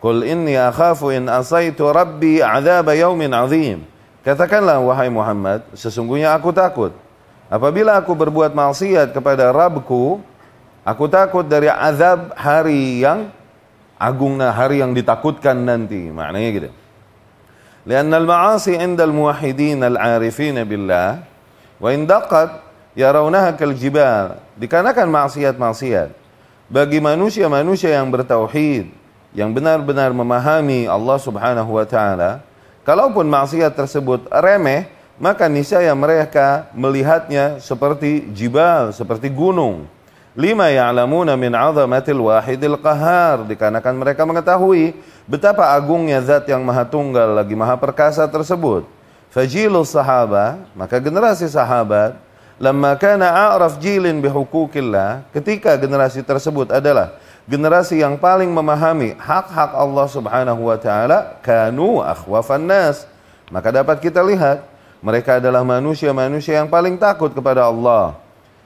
Qul 0.02 0.26
inni 0.26 0.58
akhafu 0.58 1.14
in 1.14 1.30
asaitu 1.30 1.86
rabbi 1.86 2.42
azab 2.42 2.90
yaumin 2.90 3.30
azim. 3.38 3.86
Katakanlah 4.26 4.82
wahai 4.82 5.14
Muhammad, 5.14 5.62
sesungguhnya 5.78 6.34
aku 6.34 6.50
takut. 6.50 6.94
Apabila 7.50 8.02
aku 8.02 8.18
berbuat 8.18 8.54
maksiat 8.58 9.14
kepada 9.14 9.54
Rabbku, 9.54 10.22
aku 10.82 11.06
takut 11.06 11.46
dari 11.46 11.70
azab 11.70 12.34
hari 12.34 13.06
yang 13.06 13.30
agung, 14.02 14.42
hari 14.42 14.82
yang 14.82 14.98
ditakutkan 14.98 15.58
nanti. 15.62 16.10
Maknanya 16.10 16.50
gitu. 16.50 16.70
Inda 17.86 19.04
al-muwahidin 19.06 19.82
al-arifin 19.86 20.58
billah 20.66 21.26
wa 21.82 21.90
in 21.90 22.06
daqat 22.06 22.62
yarawnaha 22.94 23.58
kal 23.58 23.74
jibal. 23.74 24.38
Dikarenakan 24.58 25.10
maksiat-maksiat 25.10 26.10
bagi 26.70 27.02
manusia-manusia 27.02 27.98
yang 27.98 28.08
bertauhid, 28.14 29.01
yang 29.32 29.52
benar-benar 29.56 30.12
memahami 30.12 30.88
Allah 30.88 31.18
Subhanahu 31.20 31.76
wa 31.76 31.86
taala, 31.88 32.44
Kalaupun 32.82 33.30
maksiat 33.30 33.78
tersebut 33.78 34.26
remeh, 34.34 34.90
maka 35.22 35.46
niscaya 35.46 35.94
mereka 35.94 36.66
melihatnya 36.74 37.62
seperti 37.62 38.26
jibal, 38.34 38.90
seperti 38.90 39.30
gunung. 39.30 39.86
Lima 40.34 40.66
ya'lamuna 40.74 41.38
min 41.38 41.54
'azamatil 41.54 42.26
wahidil 42.26 42.82
qahar 42.82 43.46
dikarenakan 43.46 43.94
mereka 43.94 44.26
mengetahui 44.26 44.98
betapa 45.30 45.78
agungnya 45.78 46.18
zat 46.26 46.50
yang 46.50 46.66
maha 46.66 46.82
tunggal 46.82 47.38
lagi 47.38 47.54
maha 47.54 47.78
perkasa 47.78 48.26
tersebut. 48.26 48.90
Fajilus 49.30 49.94
sahaba, 49.94 50.58
maka 50.74 50.98
generasi 50.98 51.46
sahabat 51.46 52.18
lamma 52.58 52.98
kana 52.98 53.30
a'raf 53.30 53.78
jilin 53.78 54.18
bihukukillah, 54.26 55.22
ketika 55.30 55.78
generasi 55.78 56.26
tersebut 56.26 56.74
adalah 56.74 57.14
generasi 57.50 58.02
yang 58.02 58.18
paling 58.18 58.50
memahami 58.50 59.18
hak-hak 59.18 59.74
Allah 59.74 60.06
Subhanahu 60.10 60.62
wa 60.70 60.78
taala 60.78 61.42
kanu 61.42 62.02
akhwafan 62.02 62.66
nas. 62.66 63.10
Maka 63.52 63.74
dapat 63.74 64.00
kita 64.00 64.22
lihat 64.24 64.64
mereka 65.02 65.42
adalah 65.42 65.66
manusia-manusia 65.66 66.62
yang 66.62 66.70
paling 66.70 66.96
takut 66.96 67.34
kepada 67.34 67.66
Allah. 67.66 68.16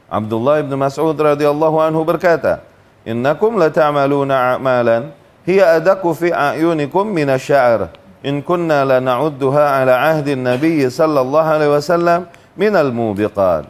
Abdullah 0.05 0.61
bin 0.61 0.75
Mas'ud 0.77 1.15
radhiyallahu 1.15 1.81
anhu 1.81 2.03
berkata, 2.05 2.61
"Innakum 3.07 3.57
la 3.57 3.73
ta'maluna 3.73 4.53
a'malan 4.53 5.15
hiya 5.47 5.79
adaku 5.81 6.13
fi 6.13 6.29
a'yunikum 6.29 7.07
min 7.09 7.31
asy-sya'r. 7.31 7.89
In 8.21 8.43
kunna 8.43 8.85
la 8.85 9.01
na'udduha 9.01 9.81
ala 9.81 10.13
ahdi 10.13 10.37
Nabi 10.37 10.85
sallallahu 10.85 11.49
alaihi 11.49 11.71
wasallam 11.73 12.29
min 12.53 12.73
al-mubiqat." 12.75 13.65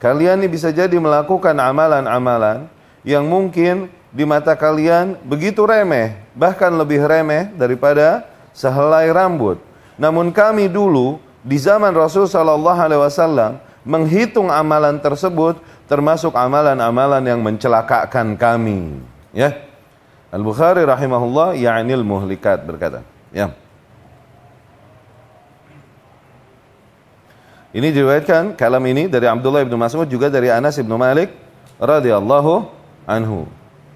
Kalian 0.00 0.40
ini 0.40 0.48
bisa 0.48 0.72
jadi 0.72 0.96
melakukan 0.96 1.56
amalan-amalan 1.56 2.68
yang 3.04 3.24
mungkin 3.28 3.92
di 4.10 4.26
mata 4.26 4.58
kalian 4.58 5.14
begitu 5.22 5.62
remeh, 5.62 6.18
bahkan 6.34 6.70
lebih 6.74 7.06
remeh 7.06 7.50
daripada 7.54 8.26
sehelai 8.50 9.06
rambut. 9.14 9.62
Namun 9.94 10.34
kami 10.34 10.66
dulu 10.66 11.22
di 11.46 11.56
zaman 11.56 11.94
Rasul 11.94 12.26
Shallallahu 12.26 12.80
Alaihi 12.80 13.02
Wasallam 13.02 13.52
menghitung 13.86 14.50
amalan 14.50 14.98
tersebut 14.98 15.62
termasuk 15.86 16.34
amalan-amalan 16.34 17.22
yang 17.24 17.40
mencelakakan 17.40 18.34
kami. 18.34 18.98
Ya, 19.30 19.62
Al 20.30 20.42
Bukhari 20.42 20.82
rahimahullah 20.86 21.58
ya'nil 21.58 22.06
muhlikat 22.06 22.62
berkata. 22.62 23.02
Ya. 23.30 23.54
Ini 27.70 27.94
diriwayatkan 27.94 28.58
kalam 28.58 28.82
ini 28.90 29.06
dari 29.06 29.30
Abdullah 29.30 29.62
bin 29.62 29.78
Mas'ud 29.78 30.02
juga 30.10 30.26
dari 30.26 30.50
Anas 30.50 30.74
bin 30.74 30.90
Malik 30.90 31.30
radhiyallahu 31.78 32.66
anhu. 33.06 33.46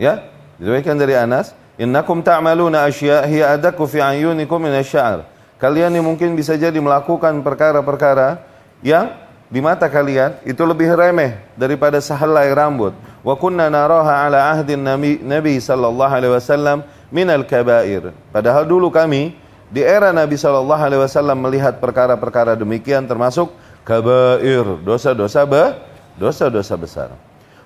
Ya, 0.00 0.26
diriwayatkan 0.58 0.96
dari 0.98 1.14
Anas, 1.14 1.54
"Innakum 1.78 2.22
ta'maluna 2.22 2.86
asya' 2.86 3.26
hiya 3.30 3.54
adaku 3.54 3.86
fi 3.86 4.02
ayunikum 4.02 4.58
min 4.58 4.74
asy-sya'r." 4.74 5.26
Kalian 5.58 5.94
ini 5.94 6.02
mungkin 6.02 6.34
bisa 6.34 6.58
jadi 6.58 6.76
melakukan 6.76 7.40
perkara-perkara 7.40 8.42
yang 8.82 9.14
di 9.48 9.62
mata 9.62 9.86
kalian 9.86 10.42
itu 10.42 10.60
lebih 10.66 10.92
remeh 10.92 11.38
daripada 11.54 12.02
sehelai 12.02 12.50
rambut. 12.50 12.92
Wa 13.22 13.38
kunna 13.38 13.70
naraha 13.70 14.26
ala 14.26 14.50
ahdin 14.50 14.82
nabi, 14.82 15.22
nabi 15.22 15.62
sallallahu 15.62 16.10
alaihi 16.10 16.34
wasallam 16.34 16.82
min 17.14 17.30
al-kaba'ir. 17.30 18.10
Padahal 18.34 18.66
dulu 18.66 18.90
kami 18.90 19.38
di 19.70 19.80
era 19.82 20.10
Nabi 20.10 20.34
sallallahu 20.38 20.82
alaihi 20.82 21.02
wasallam 21.02 21.38
melihat 21.38 21.78
perkara-perkara 21.78 22.58
demikian 22.58 23.06
termasuk 23.06 23.50
kabair, 23.86 24.62
dosa-dosa 24.82 25.42
ba, 25.46 25.78
dosa-dosa 26.18 26.74
besar. 26.78 27.10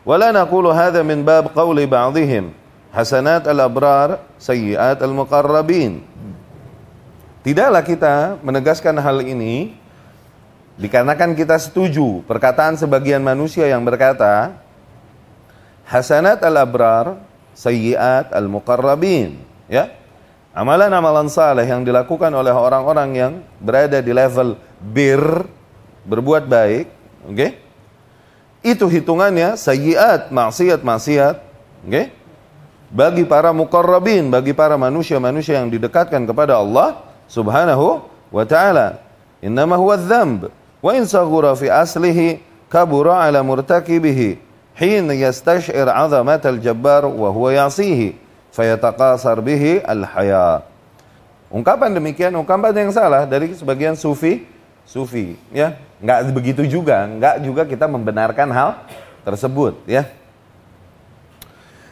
Wala 0.08 0.32
naqulu 0.32 0.72
hadha 0.72 1.04
min 1.04 1.20
bab 1.20 1.52
qawli 1.52 1.84
ba'dihim 1.84 2.56
hasanat 2.96 3.44
al-abrar 3.44 4.24
sayyiat 4.40 5.04
al-muqarrabin. 5.04 6.00
Tidaklah 7.44 7.84
kita 7.84 8.40
menegaskan 8.40 8.96
hal 8.96 9.20
ini 9.20 9.76
dikarenakan 10.80 11.36
kita 11.36 11.60
setuju 11.60 12.24
perkataan 12.24 12.80
sebagian 12.80 13.20
manusia 13.20 13.68
yang 13.68 13.84
berkata 13.84 14.56
hasanat 15.84 16.40
al-abrar 16.40 17.20
sayyiat 17.52 18.32
al-muqarrabin 18.32 19.36
ya 19.68 19.92
amalan-amalan 20.56 21.28
saleh 21.28 21.68
yang 21.68 21.84
dilakukan 21.84 22.32
oleh 22.32 22.56
orang-orang 22.56 23.10
yang 23.12 23.32
berada 23.60 24.00
di 24.00 24.16
level 24.16 24.56
bir 24.80 25.44
berbuat 26.08 26.48
baik, 26.48 26.88
oke? 27.28 27.36
Okay? 27.36 27.67
Itu 28.62 28.90
hitungannya 28.90 29.54
sayyiat, 29.54 30.34
maksiat-maksiat, 30.34 31.36
oke? 31.86 31.90
Okay? 31.90 32.06
Bagi 32.88 33.28
para 33.28 33.52
muqarrabin, 33.52 34.32
bagi 34.32 34.56
para 34.56 34.80
manusia-manusia 34.80 35.60
yang 35.60 35.68
didekatkan 35.68 36.24
kepada 36.24 36.56
Allah 36.56 37.04
Subhanahu 37.28 38.00
wa 38.32 38.44
taala. 38.48 39.04
Innama 39.44 39.76
huwa 39.76 39.94
dzamb 40.00 40.48
wa 40.80 40.90
in 40.96 41.04
saghura 41.04 41.52
fi 41.52 41.68
aslihi 41.68 42.40
kabura 42.72 43.20
ala 43.20 43.44
murtakibihi 43.44 44.40
hin 44.72 45.04
yastash'ir 45.12 45.84
'azamat 45.84 46.42
al-jabbar 46.48 47.04
wa 47.06 47.28
huwa 47.28 47.52
yasihi 47.52 48.16
fayataqasar 48.56 49.38
bihi 49.44 49.84
al-haya. 49.84 50.64
Ungkapan 51.52 51.92
demikian 51.92 52.32
ungkapan 52.36 52.88
yang 52.88 52.92
salah 52.92 53.28
dari 53.28 53.52
sebagian 53.52 53.96
sufi 53.96 54.44
sufi 54.88 55.36
ya 55.52 55.76
nggak 55.98 56.18
begitu 56.30 56.62
juga 56.66 57.06
nggak 57.06 57.34
juga 57.42 57.62
kita 57.66 57.90
membenarkan 57.90 58.48
hal 58.54 58.70
tersebut 59.26 59.78
ya 59.84 60.06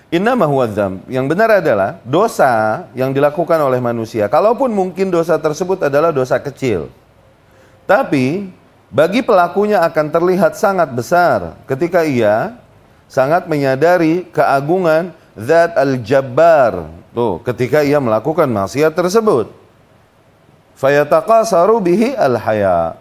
Innama 0.06 0.46
huwa 0.46 0.70
Yang 1.10 1.26
benar 1.34 1.58
adalah 1.58 1.98
dosa 2.06 2.86
yang 2.94 3.10
dilakukan 3.10 3.58
oleh 3.58 3.82
manusia. 3.82 4.30
Kalaupun 4.30 4.70
mungkin 4.70 5.10
dosa 5.10 5.34
tersebut 5.34 5.82
adalah 5.82 6.14
dosa 6.14 6.38
kecil. 6.38 6.94
Tapi 7.90 8.46
bagi 8.86 9.26
pelakunya 9.26 9.82
akan 9.82 10.06
terlihat 10.14 10.54
sangat 10.54 10.94
besar 10.94 11.58
ketika 11.66 12.06
ia 12.06 12.54
sangat 13.10 13.50
menyadari 13.50 14.30
keagungan 14.30 15.10
Zat 15.34 15.74
Al-Jabbar. 15.74 16.86
Tuh, 17.10 17.42
ketika 17.42 17.82
ia 17.82 17.98
melakukan 17.98 18.46
maksiat 18.46 18.94
tersebut 18.94 19.50
fayataqasaru 20.78 21.82
bihi 21.82 22.14
al-haya. 22.14 22.94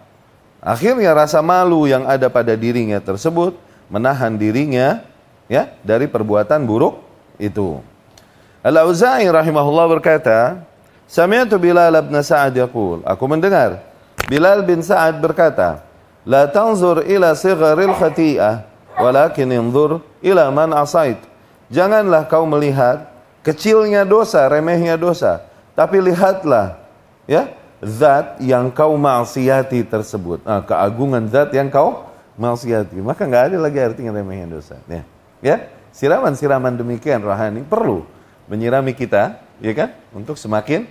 Akhirnya 0.66 1.14
rasa 1.14 1.46
malu 1.46 1.86
yang 1.86 2.10
ada 2.10 2.26
pada 2.26 2.58
dirinya 2.58 2.98
tersebut 2.98 3.54
menahan 3.86 4.34
dirinya 4.34 5.06
ya 5.46 5.70
dari 5.86 6.10
perbuatan 6.10 6.66
buruk 6.66 7.06
itu. 7.38 7.78
Al-Auza'i 8.66 9.30
rahimahullah 9.30 9.86
berkata, 9.86 10.66
Sami'tu 11.06 11.62
Bilal 11.62 11.94
bin 12.02 12.18
Sa'ad 12.18 12.58
yaqul, 12.58 13.06
aku 13.06 13.24
mendengar 13.30 13.86
Bilal 14.26 14.66
bin 14.66 14.82
Sa'ad 14.82 15.22
berkata, 15.22 15.86
La 16.26 16.50
tanzur 16.50 17.06
ila 17.06 17.38
sigharil 17.38 17.94
khati'ah, 17.94 18.66
walakin 18.98 19.54
inzur 19.54 20.02
ila 20.26 20.50
man 20.50 20.74
asait. 20.74 21.22
Janganlah 21.70 22.26
kau 22.26 22.50
melihat 22.50 23.06
kecilnya 23.46 24.02
dosa, 24.02 24.50
remehnya 24.50 24.98
dosa, 24.98 25.46
tapi 25.78 26.02
lihatlah 26.02 26.82
ya 27.30 27.54
zat 27.84 28.40
yang 28.40 28.72
kau 28.72 28.96
maksiati 28.96 29.84
tersebut. 29.84 30.44
Nah, 30.48 30.64
keagungan 30.64 31.28
zat 31.28 31.52
yang 31.52 31.68
kau 31.68 32.08
maksiati. 32.40 33.00
Maka 33.00 33.28
nggak 33.28 33.44
ada 33.52 33.58
lagi 33.60 33.80
artinya 33.80 34.12
remehnya 34.16 34.60
dosa. 34.60 34.80
Ya, 34.88 35.04
ya? 35.44 35.58
siraman-siraman 35.96 36.76
demikian 36.76 37.24
rohani 37.24 37.64
perlu 37.64 38.04
menyirami 38.52 38.92
kita, 38.92 39.40
ya 39.64 39.74
kan? 39.74 39.90
Untuk 40.12 40.36
semakin 40.36 40.88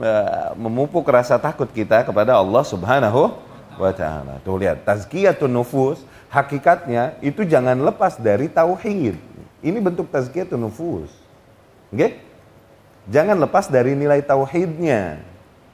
uh, 0.00 0.56
memupuk 0.56 1.04
rasa 1.08 1.36
takut 1.36 1.68
kita 1.68 2.02
kepada 2.04 2.36
Allah 2.36 2.64
Subhanahu 2.64 3.36
wa 3.78 3.92
taala. 3.92 4.40
Tuh 4.42 4.58
lihat, 4.58 4.82
tazkiyatun 4.82 5.52
nufus 5.52 6.02
hakikatnya 6.32 7.16
itu 7.20 7.44
jangan 7.44 7.76
lepas 7.76 8.16
dari 8.16 8.48
tauhid. 8.48 9.16
Ini 9.60 9.78
bentuk 9.78 10.08
tazkiyatun 10.08 10.58
nufus. 10.58 11.12
Oke? 11.92 11.96
Okay? 11.96 12.10
Jangan 13.08 13.40
lepas 13.40 13.72
dari 13.72 13.96
nilai 13.96 14.20
tauhidnya 14.20 15.24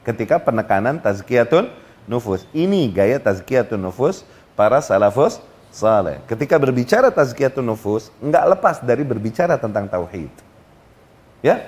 ketika 0.05 0.37
penekanan 0.37 1.01
tazkiyatun 1.01 1.67
nufus. 2.05 2.45
Ini 2.53 2.87
gaya 2.93 3.17
tazkiyatun 3.17 3.81
nufus 3.81 4.23
para 4.53 4.79
salafus 4.79 5.41
saleh. 5.73 6.21
Ketika 6.29 6.55
berbicara 6.55 7.11
tazkiyatun 7.11 7.65
nufus, 7.65 8.13
enggak 8.23 8.45
lepas 8.55 8.79
dari 8.79 9.03
berbicara 9.03 9.59
tentang 9.59 9.89
tauhid. 9.89 10.31
Ya? 11.43 11.67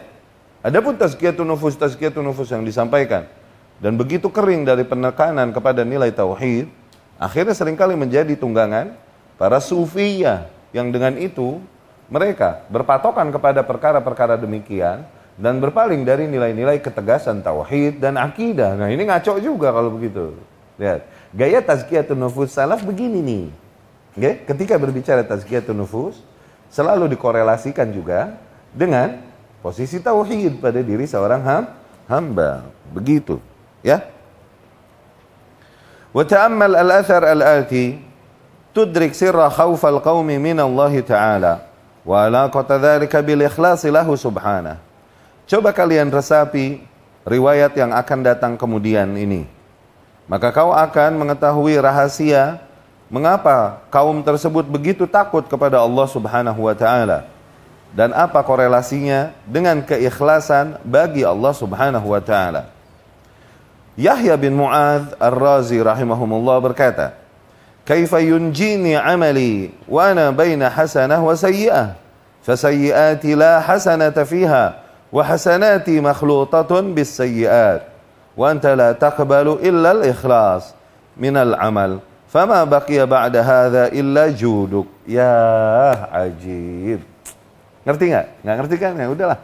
Adapun 0.62 0.96
tazkiyatun 0.96 1.44
nufus, 1.44 1.76
tazkiyatun 1.76 2.24
nufus 2.24 2.54
yang 2.54 2.64
disampaikan 2.64 3.28
dan 3.78 3.94
begitu 3.94 4.30
kering 4.34 4.66
dari 4.66 4.82
penekanan 4.82 5.54
kepada 5.54 5.86
nilai 5.86 6.10
tauhid, 6.10 6.66
akhirnya 7.22 7.54
sering 7.54 7.78
kali 7.78 7.94
menjadi 7.94 8.34
tunggangan 8.34 8.98
para 9.38 9.62
sufiyah 9.62 10.50
yang 10.74 10.90
dengan 10.90 11.14
itu 11.18 11.62
mereka 12.10 12.66
berpatokan 12.74 13.30
kepada 13.30 13.62
perkara-perkara 13.62 14.40
demikian 14.40 15.06
dan 15.38 15.62
berpaling 15.62 16.02
dari 16.02 16.26
nilai-nilai 16.26 16.82
ketegasan 16.82 17.46
tauhid 17.46 18.02
dan 18.02 18.18
akidah. 18.18 18.74
Nah, 18.74 18.90
ini 18.90 19.06
ngaco 19.06 19.38
juga 19.38 19.70
kalau 19.70 19.94
begitu. 19.94 20.34
Lihat, 20.82 21.06
gaya 21.30 21.62
tazkiyatun 21.62 22.18
nufus 22.18 22.58
salaf 22.58 22.82
begini 22.82 23.22
nih. 23.22 23.46
Okay? 24.18 24.34
Ketika 24.50 24.82
berbicara 24.82 25.22
tazkiyatun 25.22 25.78
nufus, 25.78 26.26
selalu 26.74 27.06
dikorelasikan 27.14 27.86
juga 27.94 28.34
dengan 28.74 29.22
posisi 29.62 30.02
tauhid 30.02 30.58
pada 30.58 30.82
diri 30.82 31.06
seorang 31.06 31.42
ham, 31.46 31.64
hamba. 32.10 32.66
Begitu, 32.90 33.38
ya. 33.86 34.02
Wa 36.18 36.26
ta'ammal 36.26 36.74
al-athar 36.82 37.22
al-ati 37.22 38.02
tudrik 38.74 39.14
sirra 39.14 39.54
khawfal 39.54 40.02
qawmi 40.02 40.42
min 40.42 40.58
Allah 40.58 40.94
Ta'ala 41.06 41.54
wa 42.02 42.26
alaqata 42.26 42.82
dhalika 42.82 43.22
bil 43.22 43.46
ikhlasi 43.46 43.94
lahu 43.94 44.18
subhanahu 44.18 44.87
Coba 45.48 45.72
kalian 45.72 46.12
resapi 46.12 46.84
riwayat 47.24 47.72
yang 47.80 47.96
akan 47.96 48.20
datang 48.20 48.54
kemudian 48.60 49.08
ini. 49.16 49.48
Maka 50.28 50.52
kau 50.52 50.76
akan 50.76 51.16
mengetahui 51.24 51.80
rahasia 51.80 52.60
mengapa 53.08 53.80
kaum 53.88 54.20
tersebut 54.20 54.68
begitu 54.68 55.08
takut 55.08 55.48
kepada 55.48 55.80
Allah 55.80 56.04
Subhanahu 56.12 56.68
wa 56.68 56.76
taala 56.76 57.32
dan 57.96 58.12
apa 58.12 58.44
korelasinya 58.44 59.32
dengan 59.48 59.80
keikhlasan 59.80 60.84
bagi 60.84 61.24
Allah 61.24 61.56
Subhanahu 61.56 62.12
wa 62.12 62.20
taala. 62.20 62.68
Yahya 63.96 64.36
bin 64.36 64.52
Mu'adz 64.52 65.16
Ar-Razi 65.16 65.80
rahimahumullah 65.80 66.60
berkata, 66.60 67.16
"Kaifa 67.88 68.20
yunjini 68.20 69.00
'amali 69.00 69.72
wa 69.88 70.12
ana 70.12 70.28
baina 70.36 70.68
hasanah 70.68 71.24
wa 71.24 71.32
sayyi'ah? 71.32 71.96
Fasayyi'ati 72.44 73.32
la 73.32 73.64
hasanata 73.64 74.28
fiha." 74.28 74.87
وحسناتي 75.14 76.02
مخلوطة 76.02 76.72
بالسيئات 76.82 77.82
وأنت 78.38 78.66
لا 78.66 78.92
تقبل 78.92 79.48
إلا 79.64 79.92
الإخلاص 79.92 80.64
من 81.18 81.38
العمل 81.38 82.00
فما 82.28 82.64
بقي 82.64 83.08
بعد 83.08 83.36
هذا 83.36 83.88
إلا 83.88 84.36
جودك 84.36 84.86
يا 85.08 85.36
عجيب 86.12 87.00
ngerti 87.88 88.04
nggak? 88.12 88.26
Nggak 88.44 88.56
ngerti 88.60 88.76
kan? 88.76 88.94
Ya 89.00 89.08
udahlah. 89.08 89.40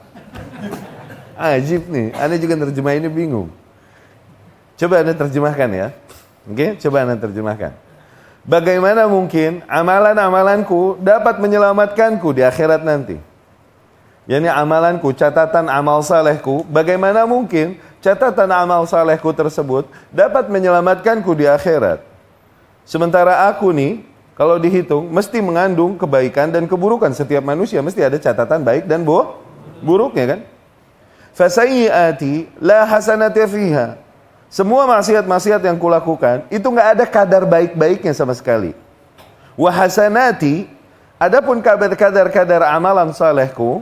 Ajib 1.39 1.87
nih. 1.87 2.11
Anda 2.19 2.35
juga 2.35 2.59
terjemah 2.67 2.93
ini 2.99 3.07
bingung. 3.07 3.47
Coba 4.75 4.99
anda 4.99 5.15
terjemahkan 5.15 5.69
ya. 5.71 5.87
Oke? 6.51 6.75
Coba 6.75 7.07
anda 7.07 7.15
terjemahkan. 7.15 7.71
Bagaimana 8.43 9.07
mungkin 9.07 9.63
amalan-amalanku 9.71 10.99
dapat 10.99 11.39
menyelamatkanku 11.39 12.35
di 12.35 12.43
akhirat 12.43 12.83
nanti? 12.83 13.15
Yani 14.23 14.47
amalanku, 14.47 15.11
catatan 15.11 15.67
amal 15.67 15.99
salehku, 15.99 16.63
bagaimana 16.71 17.27
mungkin 17.27 17.75
catatan 17.99 18.47
amal 18.55 18.87
salehku 18.87 19.35
tersebut 19.35 19.83
dapat 20.15 20.47
menyelamatkanku 20.47 21.35
di 21.35 21.43
akhirat? 21.43 21.99
Sementara 22.87 23.51
aku 23.51 23.75
nih, 23.75 23.99
kalau 24.39 24.55
dihitung, 24.55 25.11
mesti 25.11 25.43
mengandung 25.43 25.99
kebaikan 25.99 26.49
dan 26.49 26.65
keburukan. 26.65 27.11
Setiap 27.11 27.43
manusia 27.43 27.83
mesti 27.83 27.99
ada 27.99 28.15
catatan 28.15 28.63
baik 28.63 28.87
dan 28.87 29.03
bu 29.03 29.27
buruknya 29.83 30.25
kan? 30.35 30.39
Fasayyiati 31.35 32.47
la 32.63 32.87
hasanati 32.87 33.43
fiha. 33.43 33.99
Semua 34.53 34.85
maksiat-maksiat 34.85 35.65
yang 35.65 35.81
kulakukan 35.81 36.45
itu 36.53 36.63
nggak 36.63 36.89
ada 36.93 37.05
kadar 37.09 37.43
baik-baiknya 37.43 38.13
sama 38.13 38.37
sekali. 38.37 38.77
Wahasanati, 39.57 40.69
adapun 41.17 41.57
kadar-kadar-kadar 41.57 42.61
amalan 42.69 43.09
salehku, 43.13 43.81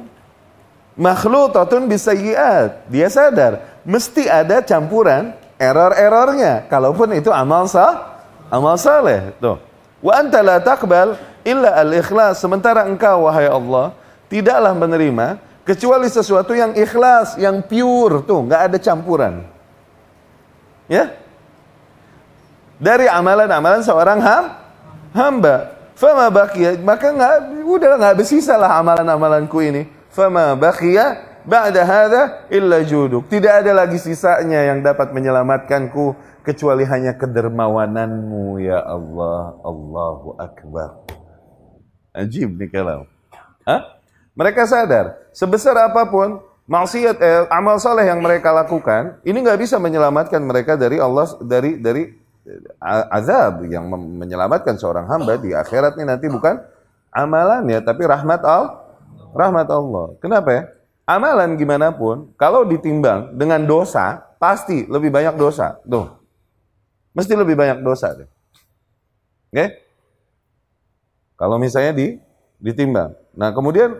makhlutatun 0.95 1.87
bisayyiat. 1.87 2.87
Dia 2.91 3.07
sadar, 3.07 3.81
mesti 3.83 4.27
ada 4.27 4.59
campuran 4.63 5.35
error-errornya. 5.61 6.65
Kalaupun 6.67 7.13
itu 7.13 7.29
amal 7.29 7.69
sah, 7.69 8.17
amal 8.49 8.75
saleh. 8.81 9.33
Tuh. 9.37 9.61
Wa 10.01 10.17
anta 10.17 10.41
la 10.41 10.57
taqbal 10.57 11.13
illa 11.45 11.77
al-ikhlas. 11.77 12.41
Sementara 12.41 12.89
engkau, 12.89 13.29
wahai 13.29 13.45
Allah, 13.45 13.93
tidaklah 14.25 14.73
menerima 14.73 15.37
kecuali 15.61 16.09
sesuatu 16.09 16.57
yang 16.57 16.73
ikhlas, 16.73 17.37
yang 17.37 17.61
pure. 17.61 18.25
Tuh, 18.25 18.41
nggak 18.49 18.61
ada 18.73 18.77
campuran. 18.81 19.45
Ya. 20.89 21.13
Dari 22.81 23.05
amalan-amalan 23.05 23.85
seorang 23.85 24.19
ham, 24.19 24.45
hamba. 25.13 25.77
Fama 25.93 26.33
bakia, 26.33 26.81
maka 26.81 27.13
nggak 27.13 27.61
udah 27.61 27.93
nggak 28.01 28.25
bersisa 28.25 28.57
lah 28.57 28.81
amalan-amalanku 28.81 29.61
ini. 29.61 29.85
Fama 30.11 30.59
bakia 30.59 31.23
ba'da 31.47 31.81
hadza 31.87 32.21
illa 32.51 32.83
juduk. 32.83 33.31
Tidak 33.31 33.63
ada 33.63 33.71
lagi 33.71 33.95
sisanya 33.95 34.67
yang 34.67 34.83
dapat 34.83 35.15
menyelamatkanku 35.15 36.19
kecuali 36.43 36.83
hanya 36.83 37.15
kedermawananmu 37.15 38.59
ya 38.59 38.83
Allah. 38.83 39.55
Allahu 39.63 40.35
akbar. 40.35 41.07
Ajib 42.11 42.59
nih 42.59 42.67
kalau. 42.67 43.07
Hah? 43.63 44.03
Mereka 44.35 44.67
sadar, 44.67 45.31
sebesar 45.31 45.75
apa 45.79 46.07
pun 46.07 46.43
maksiat 46.67 47.17
eh, 47.19 47.43
amal 47.51 47.79
saleh 47.79 48.07
yang 48.07 48.23
mereka 48.23 48.51
lakukan 48.55 49.19
ini 49.27 49.43
nggak 49.43 49.59
bisa 49.59 49.75
menyelamatkan 49.75 50.39
mereka 50.39 50.79
dari 50.79 51.03
Allah 51.03 51.27
dari 51.43 51.75
dari 51.83 52.07
eh, 52.47 53.05
azab 53.11 53.67
yang 53.67 53.91
menyelamatkan 53.91 54.79
seorang 54.79 55.03
hamba 55.11 55.35
di 55.35 55.51
akhirat 55.51 55.99
ini 55.99 56.07
nanti 56.07 56.31
bukan 56.31 56.63
amalannya 57.11 57.83
tapi 57.83 58.07
rahmat 58.07 58.39
Allah 58.47 58.90
rahmat 59.33 59.67
Allah 59.71 60.15
kenapa 60.19 60.49
ya? 60.51 60.63
Amalan 61.09 61.59
gimana 61.59 61.91
pun 61.91 62.31
kalau 62.39 62.63
ditimbang 62.63 63.35
dengan 63.35 63.65
dosa 63.67 64.21
pasti 64.39 64.87
lebih 64.87 65.11
banyak 65.11 65.35
dosa. 65.35 65.81
Tuh. 65.83 66.07
Mesti 67.11 67.33
lebih 67.35 67.59
banyak 67.59 67.83
dosa 67.83 68.15
deh. 68.15 68.29
Oke? 69.51 69.55
Okay? 69.57 69.69
kalau 71.35 71.57
misalnya 71.57 71.91
di 71.91 72.07
ditimbang. 72.61 73.17
Nah 73.33 73.49
kemudian 73.49 73.97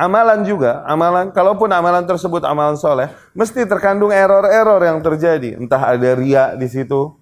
Amalan 0.00 0.48
juga, 0.48 0.80
amalan 0.88 1.28
kalaupun 1.28 1.68
amalan 1.68 2.08
tersebut 2.08 2.40
amalan 2.48 2.72
soleh, 2.72 3.12
mesti 3.36 3.68
terkandung 3.68 4.08
error-error 4.08 4.80
yang 4.80 5.04
terjadi. 5.04 5.60
Entah 5.60 5.92
ada 5.92 6.16
ria 6.16 6.56
di 6.56 6.64
situ, 6.72 7.19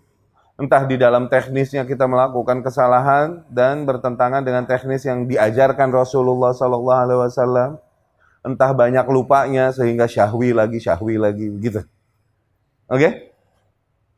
entah 0.58 0.82
di 0.82 0.98
dalam 0.98 1.30
teknisnya 1.30 1.86
kita 1.86 2.10
melakukan 2.10 2.66
kesalahan 2.66 3.46
dan 3.46 3.86
bertentangan 3.86 4.42
dengan 4.42 4.66
teknis 4.66 5.06
yang 5.06 5.30
diajarkan 5.30 5.94
Rasulullah 5.94 6.50
Sallallahu 6.50 7.00
Alaihi 7.06 7.20
Wasallam. 7.22 7.70
Entah 8.42 8.70
banyak 8.74 9.06
lupanya 9.06 9.70
sehingga 9.70 10.10
syahwi 10.10 10.50
lagi, 10.50 10.82
syahwi 10.82 11.14
lagi, 11.14 11.46
gitu. 11.62 11.86
Oke? 12.90 12.98
Okay? 12.98 13.12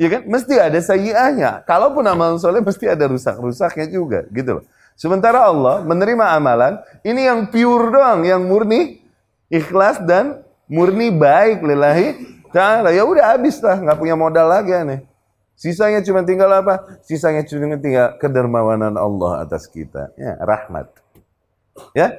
Ya 0.00 0.08
kan? 0.16 0.22
Mesti 0.28 0.54
ada 0.56 0.80
sayiahnya. 0.80 1.50
Kalaupun 1.68 2.04
amalan 2.08 2.40
soleh, 2.40 2.64
mesti 2.64 2.88
ada 2.88 3.04
rusak-rusaknya 3.04 3.92
juga, 3.92 4.24
gitu 4.32 4.60
loh. 4.60 4.64
Sementara 4.96 5.44
Allah 5.44 5.84
menerima 5.84 6.36
amalan, 6.36 6.80
ini 7.04 7.28
yang 7.28 7.48
pure 7.48 7.92
doang, 7.92 8.24
yang 8.24 8.44
murni, 8.44 9.00
ikhlas 9.48 10.00
dan 10.04 10.44
murni 10.68 11.12
baik 11.12 11.64
lillahi 11.64 12.08
ta'ala. 12.52 12.92
Ya 12.92 13.04
udah 13.04 13.36
habis 13.36 13.60
lah, 13.64 13.80
nggak 13.80 13.98
punya 13.98 14.16
modal 14.16 14.46
lagi 14.48 14.72
aneh. 14.76 15.09
Sisanya 15.60 16.00
cuma 16.00 16.24
tinggal 16.24 16.48
apa? 16.56 16.96
Sisanya 17.04 17.44
cuma 17.44 17.76
tinggal 17.76 18.16
kedermawanan 18.16 18.96
Allah 18.96 19.44
atas 19.44 19.68
kita. 19.68 20.08
Ya, 20.16 20.40
rahmat. 20.40 20.88
Ya, 21.92 22.16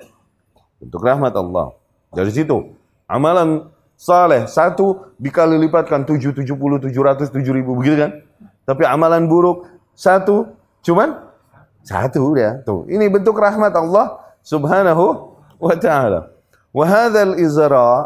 untuk 0.77 1.01
rahmat 1.01 1.33
Allah. 1.33 1.73
Dari 2.13 2.29
situ, 2.29 2.77
amalan 3.09 3.65
saleh 3.97 4.45
satu 4.45 5.09
dikali 5.17 5.57
lipatkan 5.57 6.05
tujuh, 6.05 6.37
tujuh 6.37 6.53
puluh, 6.53 6.77
tujuh 6.77 7.01
ratus, 7.01 7.33
tujuh 7.33 7.49
ribu 7.49 7.73
begitu 7.73 8.05
kan? 8.05 8.11
Tapi 8.61 8.85
amalan 8.85 9.25
buruk 9.25 9.65
satu 9.97 10.53
cuman 10.85 11.17
satu 11.81 12.21
dia. 12.37 12.61
Tuh, 12.61 12.85
ini 12.93 13.09
bentuk 13.09 13.33
rahmat 13.41 13.73
Allah 13.73 14.21
Subhanahu 14.45 15.33
wa 15.57 15.75
taala. 15.81 16.29
Wa 16.69 16.85
hadzal 16.85 17.41
izra 17.41 18.05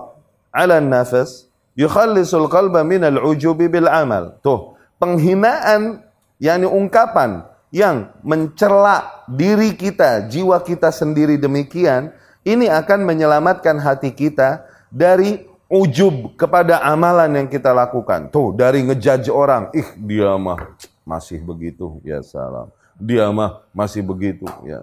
'ala 0.55 0.79
an-nafs 0.79 1.51
yukhallisul 1.75 2.47
qalba 2.47 2.87
min 2.87 3.03
al-ujub 3.03 3.59
bil 3.59 3.91
amal. 3.91 4.39
Tuh, 4.39 4.74
penghinaan 4.99 6.03
yakni 6.39 6.67
ungkapan 6.67 7.47
yang 7.71 8.11
mencela 8.23 9.25
diri 9.27 9.75
kita, 9.75 10.27
jiwa 10.31 10.61
kita 10.63 10.91
sendiri 10.91 11.35
demikian, 11.35 12.15
ini 12.47 12.71
akan 12.71 13.03
menyelamatkan 13.03 13.75
hati 13.81 14.15
kita 14.15 14.63
dari 14.87 15.43
ujub 15.67 16.39
kepada 16.39 16.79
amalan 16.85 17.43
yang 17.43 17.47
kita 17.51 17.75
lakukan. 17.75 18.31
Tuh, 18.31 18.55
dari 18.55 18.85
ngejudge 18.85 19.27
orang, 19.27 19.73
ih 19.75 19.89
dia 19.99 20.31
mah 20.39 20.77
masih 21.03 21.43
begitu, 21.43 21.99
ya 22.05 22.23
salam. 22.23 22.71
Dia 22.95 23.27
mah 23.27 23.67
masih 23.75 23.99
begitu. 23.99 24.47
Ya 24.63 24.79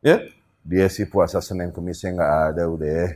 ya 0.00 0.24
dia 0.64 0.86
sih 0.88 1.04
puasa 1.04 1.36
Senin 1.44 1.68
Kemisnya 1.68 2.16
nggak 2.16 2.32
ada 2.56 2.64
udah. 2.64 3.12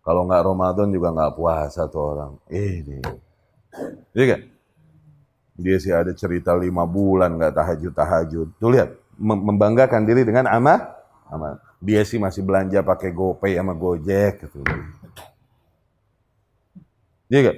Kalau 0.00 0.24
nggak 0.24 0.44
Ramadan 0.48 0.88
juga 0.88 1.12
nggak 1.12 1.36
puasa 1.36 1.84
tuh 1.92 2.00
orang. 2.16 2.32
Eh 2.48 2.80
dia 2.80 3.04
iya 4.16 4.26
kan 4.36 4.40
dia 5.60 5.76
sih 5.76 5.92
ada 5.92 6.10
cerita 6.16 6.56
lima 6.56 6.88
bulan 6.88 7.36
nggak 7.36 7.54
tahajud 7.54 7.92
tahajud 7.92 8.48
tuh 8.56 8.70
lihat 8.72 8.96
membanggakan 9.20 10.08
diri 10.08 10.24
dengan 10.24 10.48
amal 10.48 10.80
amal 11.28 11.60
dia 11.80 12.04
sih 12.04 12.20
masih 12.20 12.44
belanja 12.44 12.84
pakai 12.84 13.08
GoPay 13.08 13.56
sama 13.56 13.72
Gojek 13.72 14.44
gitu. 14.44 14.60
Iya 17.32 17.40
kan? 17.48 17.56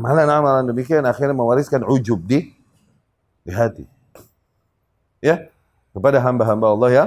Amalan-amalan 0.00 0.64
demikian 0.64 1.04
akhirnya 1.04 1.36
mewariskan 1.36 1.84
ujub 1.84 2.24
di 2.24 2.56
di 3.44 3.52
hati. 3.52 3.84
Ya, 5.20 5.52
kepada 5.92 6.24
hamba-hamba 6.24 6.72
Allah 6.72 6.90
ya. 6.90 7.04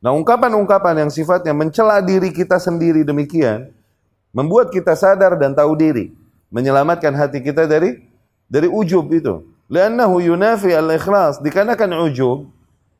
Nah, 0.00 0.14
ungkapan-ungkapan 0.14 1.02
yang 1.04 1.10
sifatnya 1.10 1.50
mencela 1.50 1.98
diri 1.98 2.30
kita 2.30 2.56
sendiri 2.62 3.02
demikian 3.02 3.74
membuat 4.30 4.72
kita 4.74 4.94
sadar 4.94 5.36
dan 5.36 5.52
tahu 5.52 5.74
diri, 5.78 6.14
menyelamatkan 6.50 7.12
hati 7.12 7.42
kita 7.42 7.66
dari 7.66 8.02
dari 8.46 8.70
ujub 8.70 9.10
itu. 9.10 9.42
Li'annahu 9.66 10.22
yunafi 10.22 10.70
al-ikhlas. 10.70 11.42
Dikarenakan 11.42 12.06
ujub 12.06 12.46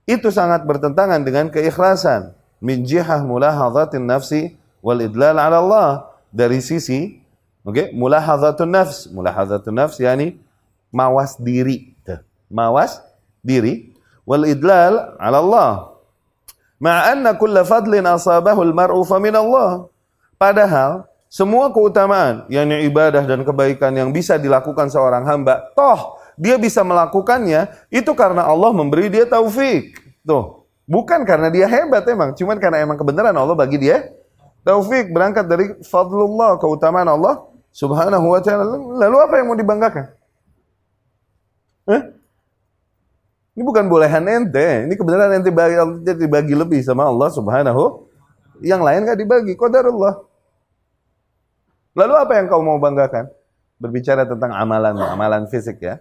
itu 0.06 0.28
sangat 0.34 0.66
bertentangan 0.66 1.22
dengan 1.22 1.46
keikhlasan. 1.50 2.34
Min 2.58 2.82
jihah 2.82 3.22
mulahadhatin 3.22 4.06
nafsi 4.06 4.58
wal 4.82 4.98
idlal 4.98 5.38
ala 5.38 5.58
Allah. 5.62 5.90
Dari 6.34 6.60
sisi 6.60 7.22
Oke, 7.66 7.82
okay? 7.82 7.86
mulahadzatun 7.90 8.70
nafs. 8.70 9.10
Mulahadzatun 9.10 9.74
nafs 9.74 9.98
yani 9.98 10.38
mawas 10.94 11.34
diri. 11.34 11.98
Mawas 12.46 13.02
diri 13.42 13.90
wal 14.22 14.46
idlal 14.46 15.18
ala 15.18 15.42
Allah. 15.42 15.72
Ma'anna 16.78 17.34
kulla 17.34 17.66
fadlin 17.66 18.06
asabahu 18.06 18.62
al-mar'u 18.62 19.02
min 19.18 19.34
Allah. 19.34 19.90
Padahal 20.38 21.10
semua 21.26 21.74
keutamaan 21.74 22.46
yakni 22.46 22.86
ibadah 22.86 23.26
dan 23.26 23.42
kebaikan 23.42 23.92
yang 23.94 24.10
bisa 24.14 24.38
dilakukan 24.38 24.88
seorang 24.88 25.26
hamba, 25.26 25.72
toh 25.74 26.20
dia 26.38 26.60
bisa 26.60 26.84
melakukannya 26.86 27.66
itu 27.90 28.12
karena 28.14 28.46
Allah 28.46 28.70
memberi 28.70 29.10
dia 29.10 29.26
taufik. 29.26 29.98
Tuh, 30.26 30.66
bukan 30.86 31.22
karena 31.22 31.50
dia 31.50 31.66
hebat 31.66 32.06
emang, 32.06 32.34
cuman 32.34 32.56
karena 32.58 32.82
emang 32.82 32.98
kebenaran 32.98 33.34
Allah 33.34 33.54
bagi 33.54 33.78
dia 33.78 34.06
taufik 34.66 35.14
berangkat 35.14 35.46
dari 35.46 35.78
fadlullah, 35.86 36.58
keutamaan 36.58 37.06
Allah 37.06 37.46
Subhanahu 37.76 38.32
wa 38.32 38.40
ta'ala. 38.40 38.64
Lalu 39.04 39.16
apa 39.20 39.34
yang 39.36 39.46
mau 39.52 39.58
dibanggakan? 39.58 40.16
Eh? 41.92 42.02
Ini 43.56 43.62
bukan 43.64 43.84
bolehan 43.84 44.24
ente. 44.24 44.88
Ini 44.88 44.94
kebenaran 44.96 45.40
ente 45.40 45.52
bagi, 45.52 45.76
dibagi 46.16 46.54
lebih 46.56 46.80
sama 46.80 47.04
Allah 47.04 47.28
subhanahu. 47.32 48.08
Yang 48.64 48.80
lain 48.80 49.00
gak 49.08 49.18
dibagi. 49.20 49.52
Qadarullah. 49.56 50.24
Lalu 51.95 52.13
apa 52.15 52.31
yang 52.39 52.45
kau 52.47 52.63
mau 52.63 52.79
banggakan? 52.79 53.27
Berbicara 53.81 54.23
tentang 54.23 54.53
amalan, 54.53 54.95
amalan 54.95 55.43
fisik 55.49 55.81
ya. 55.81 55.99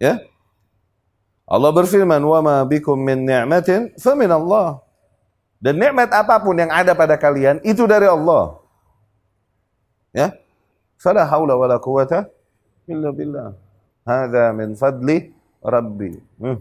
Ya. 0.00 0.20
Allah 1.46 1.70
berfirman, 1.70 2.18
"Wa 2.24 2.40
ma 2.42 2.56
bikum 2.66 2.98
min 2.98 3.22
ni'matin 3.22 3.94
fa 4.00 4.18
min 4.18 4.28
Allah." 4.32 4.82
Dan 5.62 5.80
nikmat 5.80 6.12
apapun 6.12 6.58
yang 6.58 6.68
ada 6.68 6.92
pada 6.92 7.16
kalian 7.16 7.62
itu 7.64 7.86
dari 7.88 8.04
Allah. 8.04 8.60
Ya. 10.12 10.36
Fala 11.00 11.24
haula 11.24 11.56
wala 11.56 11.76
quwata 11.80 12.28
illa 12.88 13.08
billah. 13.12 13.56
Hadza 14.04 14.52
min 14.52 14.76
fadli 14.76 15.32
rabbi. 15.60 16.12
Hmm. 16.40 16.60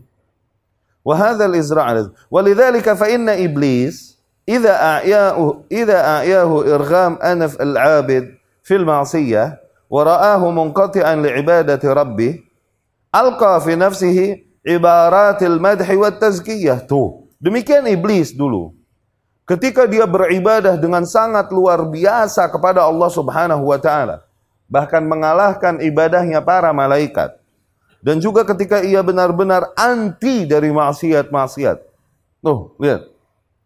وهذا 1.05 1.45
الإزراع 1.45 2.09
ولذلك 2.31 2.93
فإن 2.93 3.29
إبليس 3.29 4.17
إذا 4.49 4.73
أعياه 4.73 5.37
إذا 5.71 5.97
أعياه 6.05 6.51
إرغام 6.75 7.13
أنف 7.17 7.61
العابد 7.61 8.25
في 8.63 8.75
المعصية 8.75 9.61
ورآه 9.89 10.51
منقطعا 10.51 11.15
لعبادة 11.15 11.83
ربه 11.93 12.39
ألقى 13.15 13.61
في 13.61 13.73
نفسه 13.75 14.17
عبارات 14.67 15.43
المدح 15.43 15.87
والتزكية 15.89 16.85
tuh 16.85 17.25
demikian 17.41 17.85
iblis 17.89 18.33
dulu 18.33 18.73
ketika 19.45 19.85
dia 19.89 20.05
beribadah 20.09 20.77
dengan 20.77 21.05
sangat 21.05 21.49
luar 21.53 21.85
biasa 21.85 22.49
kepada 22.49 22.81
Allah 22.85 23.09
Subhanahu 23.13 23.65
wa 23.69 23.77
taala 23.77 24.25
bahkan 24.65 25.05
mengalahkan 25.05 25.77
ibadahnya 25.81 26.41
para 26.41 26.73
malaikat 26.73 27.37
dan 28.05 28.21
juga 28.21 28.45
ketika 28.45 28.85
ia 28.85 29.01
benar-benar 29.01 29.73
anti 29.73 30.45
dari 30.45 30.69
maksiat-maksiat. 30.69 31.77
Tuh, 32.45 32.77
lihat. 32.77 33.08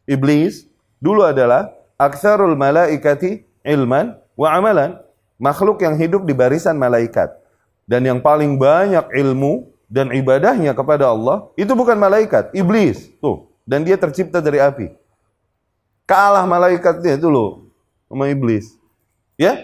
Iblis 0.05 0.69
dulu 1.01 1.25
adalah 1.25 1.73
aksarul 1.97 2.57
malaikati 2.57 3.45
ilman 3.64 4.17
wa 4.37 4.49
amalan. 4.53 5.01
Makhluk 5.35 5.83
yang 5.83 5.99
hidup 5.99 6.23
di 6.25 6.33
barisan 6.33 6.79
malaikat. 6.79 7.29
Dan 7.85 8.07
yang 8.07 8.23
paling 8.23 8.57
banyak 8.57 9.03
ilmu 9.12 9.69
dan 9.90 10.14
ibadahnya 10.14 10.73
kepada 10.73 11.11
Allah, 11.11 11.51
itu 11.59 11.75
bukan 11.75 11.99
malaikat, 11.99 12.55
iblis. 12.57 13.12
Tuh, 13.21 13.51
dan 13.67 13.85
dia 13.85 13.99
tercipta 13.99 14.40
dari 14.40 14.62
api. 14.62 14.95
Kalah 16.07 16.47
malaikatnya 16.49 17.19
itu 17.19 17.29
loh 17.29 17.67
sama 18.09 18.31
iblis. 18.31 18.79
Ya? 19.35 19.59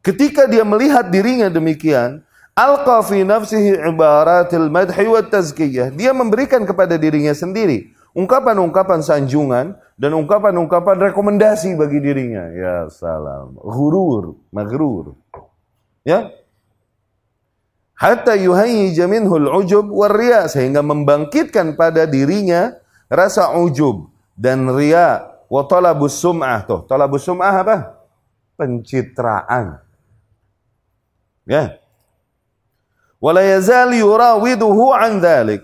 Ketika 0.00 0.48
dia 0.48 0.66
melihat 0.66 1.06
dirinya 1.08 1.52
demikian, 1.52 2.24
Alqa 2.56 3.00
fi 3.06 3.22
nafsihi 3.24 3.78
ibaratil 3.88 4.68
madhi 4.68 5.06
wa. 5.06 5.86
Dia 5.94 6.12
memberikan 6.12 6.66
kepada 6.66 6.98
dirinya 6.98 7.32
sendiri 7.32 7.92
ungkapan-ungkapan 8.16 9.00
sanjungan 9.04 9.78
dan 10.00 10.10
ungkapan-ungkapan 10.16 11.10
rekomendasi 11.10 11.76
bagi 11.76 11.98
dirinya. 12.00 12.48
Ya 12.50 12.76
salam. 12.90 13.56
Ghurur, 13.58 14.38
maghrur. 14.50 15.18
Ya. 16.02 16.32
Hatta 17.94 18.32
yuhayyija 18.32 19.04
minhu 19.04 19.36
al-ujub 19.36 19.92
war-riya 19.92 20.48
sehingga 20.48 20.80
membangkitkan 20.80 21.76
pada 21.76 22.08
dirinya 22.08 22.72
rasa 23.12 23.52
ujub 23.60 24.08
dan 24.32 24.72
riya 24.72 25.28
wa 25.52 25.68
talabus 25.68 26.16
sum'ah 26.16 26.64
tuh. 26.64 26.80
Talabus 26.88 27.28
sum'ah 27.28 27.60
apa? 27.60 27.76
Pencitraan. 28.56 29.84
Ya 31.44 31.80
wala 33.20 33.44
yazal 33.44 33.92
yurawiduhu 33.92 34.96
an 34.96 35.20
dhalik 35.20 35.62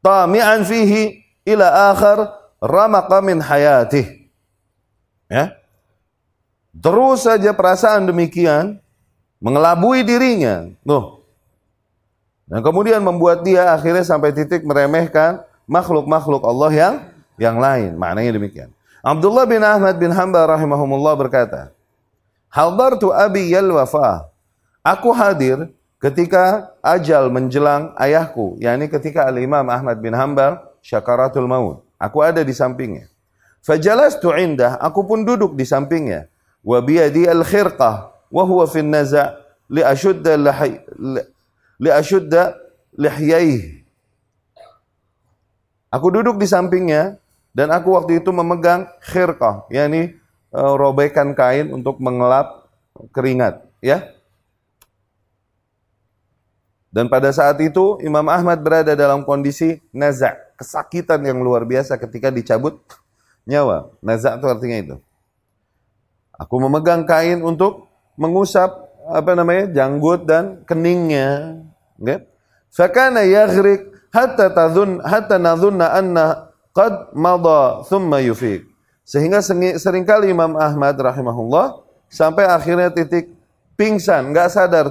tami'an 0.00 0.62
fihi 0.62 1.25
ila 1.46 1.94
akhar 1.94 2.34
ramaqa 2.58 3.22
min 3.22 3.38
hayatih. 3.38 4.28
Ya. 5.30 5.54
Terus 6.76 7.24
saja 7.24 7.54
perasaan 7.56 8.04
demikian 8.10 8.82
mengelabui 9.40 10.04
dirinya. 10.04 10.68
Tuh. 10.84 11.24
Dan 12.46 12.62
kemudian 12.62 13.02
membuat 13.02 13.42
dia 13.42 13.74
akhirnya 13.74 14.06
sampai 14.06 14.30
titik 14.30 14.62
meremehkan 14.62 15.42
makhluk-makhluk 15.66 16.42
Allah 16.46 16.70
yang 16.70 16.94
yang 17.40 17.56
lain. 17.58 17.98
Maknanya 17.98 18.36
demikian. 18.36 18.70
Abdullah 19.02 19.46
bin 19.46 19.62
Ahmad 19.62 19.94
bin 19.98 20.10
Hanbal 20.10 20.50
rahimahumullah 20.50 21.14
berkata 21.14 21.70
Hadartu 22.50 23.14
abi 23.14 23.54
yal 23.54 23.70
wafa 23.70 24.26
Aku 24.82 25.14
hadir 25.14 25.70
Ketika 25.96 26.76
ajal 26.84 27.32
menjelang 27.32 27.96
ayahku, 27.96 28.60
yakni 28.60 28.84
ketika 28.92 29.24
Al-Imam 29.24 29.64
Ahmad 29.64 29.96
bin 29.96 30.12
Hambal 30.12 30.60
syakaratul 30.86 31.50
maut. 31.50 31.82
Aku 31.98 32.22
ada 32.22 32.46
di 32.46 32.54
sampingnya. 32.54 33.10
Fajalastu 33.66 34.30
indah, 34.38 34.78
aku 34.78 35.02
pun 35.02 35.26
duduk 35.26 35.58
di 35.58 35.66
sampingnya. 35.66 36.30
Wa 36.62 36.78
biyadi 36.78 37.26
al-khirqah 37.26 38.14
wa 38.30 38.42
huwa 38.46 38.62
fi 38.70 38.86
naza' 38.86 39.34
li 39.66 39.82
ashudda 39.82 40.38
li 41.82 41.90
ashudda. 41.90 42.54
Aku 45.90 46.06
duduk 46.14 46.38
di 46.38 46.46
sampingnya 46.46 47.18
dan 47.50 47.74
aku 47.74 47.98
waktu 47.98 48.22
itu 48.22 48.30
memegang 48.30 48.86
khirqah, 49.02 49.66
yakni 49.72 50.14
uh, 50.54 50.76
robekan 50.78 51.34
kain 51.34 51.72
untuk 51.72 51.98
mengelap 51.98 52.68
keringat, 53.10 53.64
ya. 53.80 54.04
Dan 56.92 57.08
pada 57.08 57.32
saat 57.32 57.56
itu 57.60 57.96
Imam 58.04 58.24
Ahmad 58.28 58.60
berada 58.60 58.92
dalam 58.92 59.24
kondisi 59.24 59.80
nazak, 59.92 60.36
kesakitan 60.56 61.20
yang 61.22 61.38
luar 61.44 61.62
biasa 61.68 62.00
ketika 62.00 62.32
dicabut 62.32 62.80
nyawa. 63.46 63.92
Nazak 64.02 64.40
itu 64.40 64.46
artinya 64.48 64.78
itu. 64.80 64.96
Aku 66.36 66.60
memegang 66.60 67.04
kain 67.08 67.40
untuk 67.40 67.88
mengusap 68.16 68.68
apa 69.08 69.32
namanya 69.32 69.70
janggut 69.70 70.26
dan 70.26 70.64
keningnya. 70.68 71.60
Okay? 71.96 72.26
Fakana 72.72 73.24
yaghrik 73.24 73.88
hatta 74.10 74.52
tadhun 74.52 75.00
hatta 75.00 75.36
nadhunna 75.40 75.86
anna 75.94 76.50
qad 76.76 77.14
mada 77.16 77.86
thumma 77.88 78.20
yufik. 78.20 78.66
Sehingga 79.06 79.38
sering 79.78 80.02
kali 80.02 80.34
Imam 80.34 80.58
Ahmad 80.58 80.98
rahimahullah 80.98 81.78
sampai 82.10 82.50
akhirnya 82.50 82.90
titik 82.90 83.30
pingsan, 83.78 84.34
nggak 84.34 84.48
sadar 84.50 84.90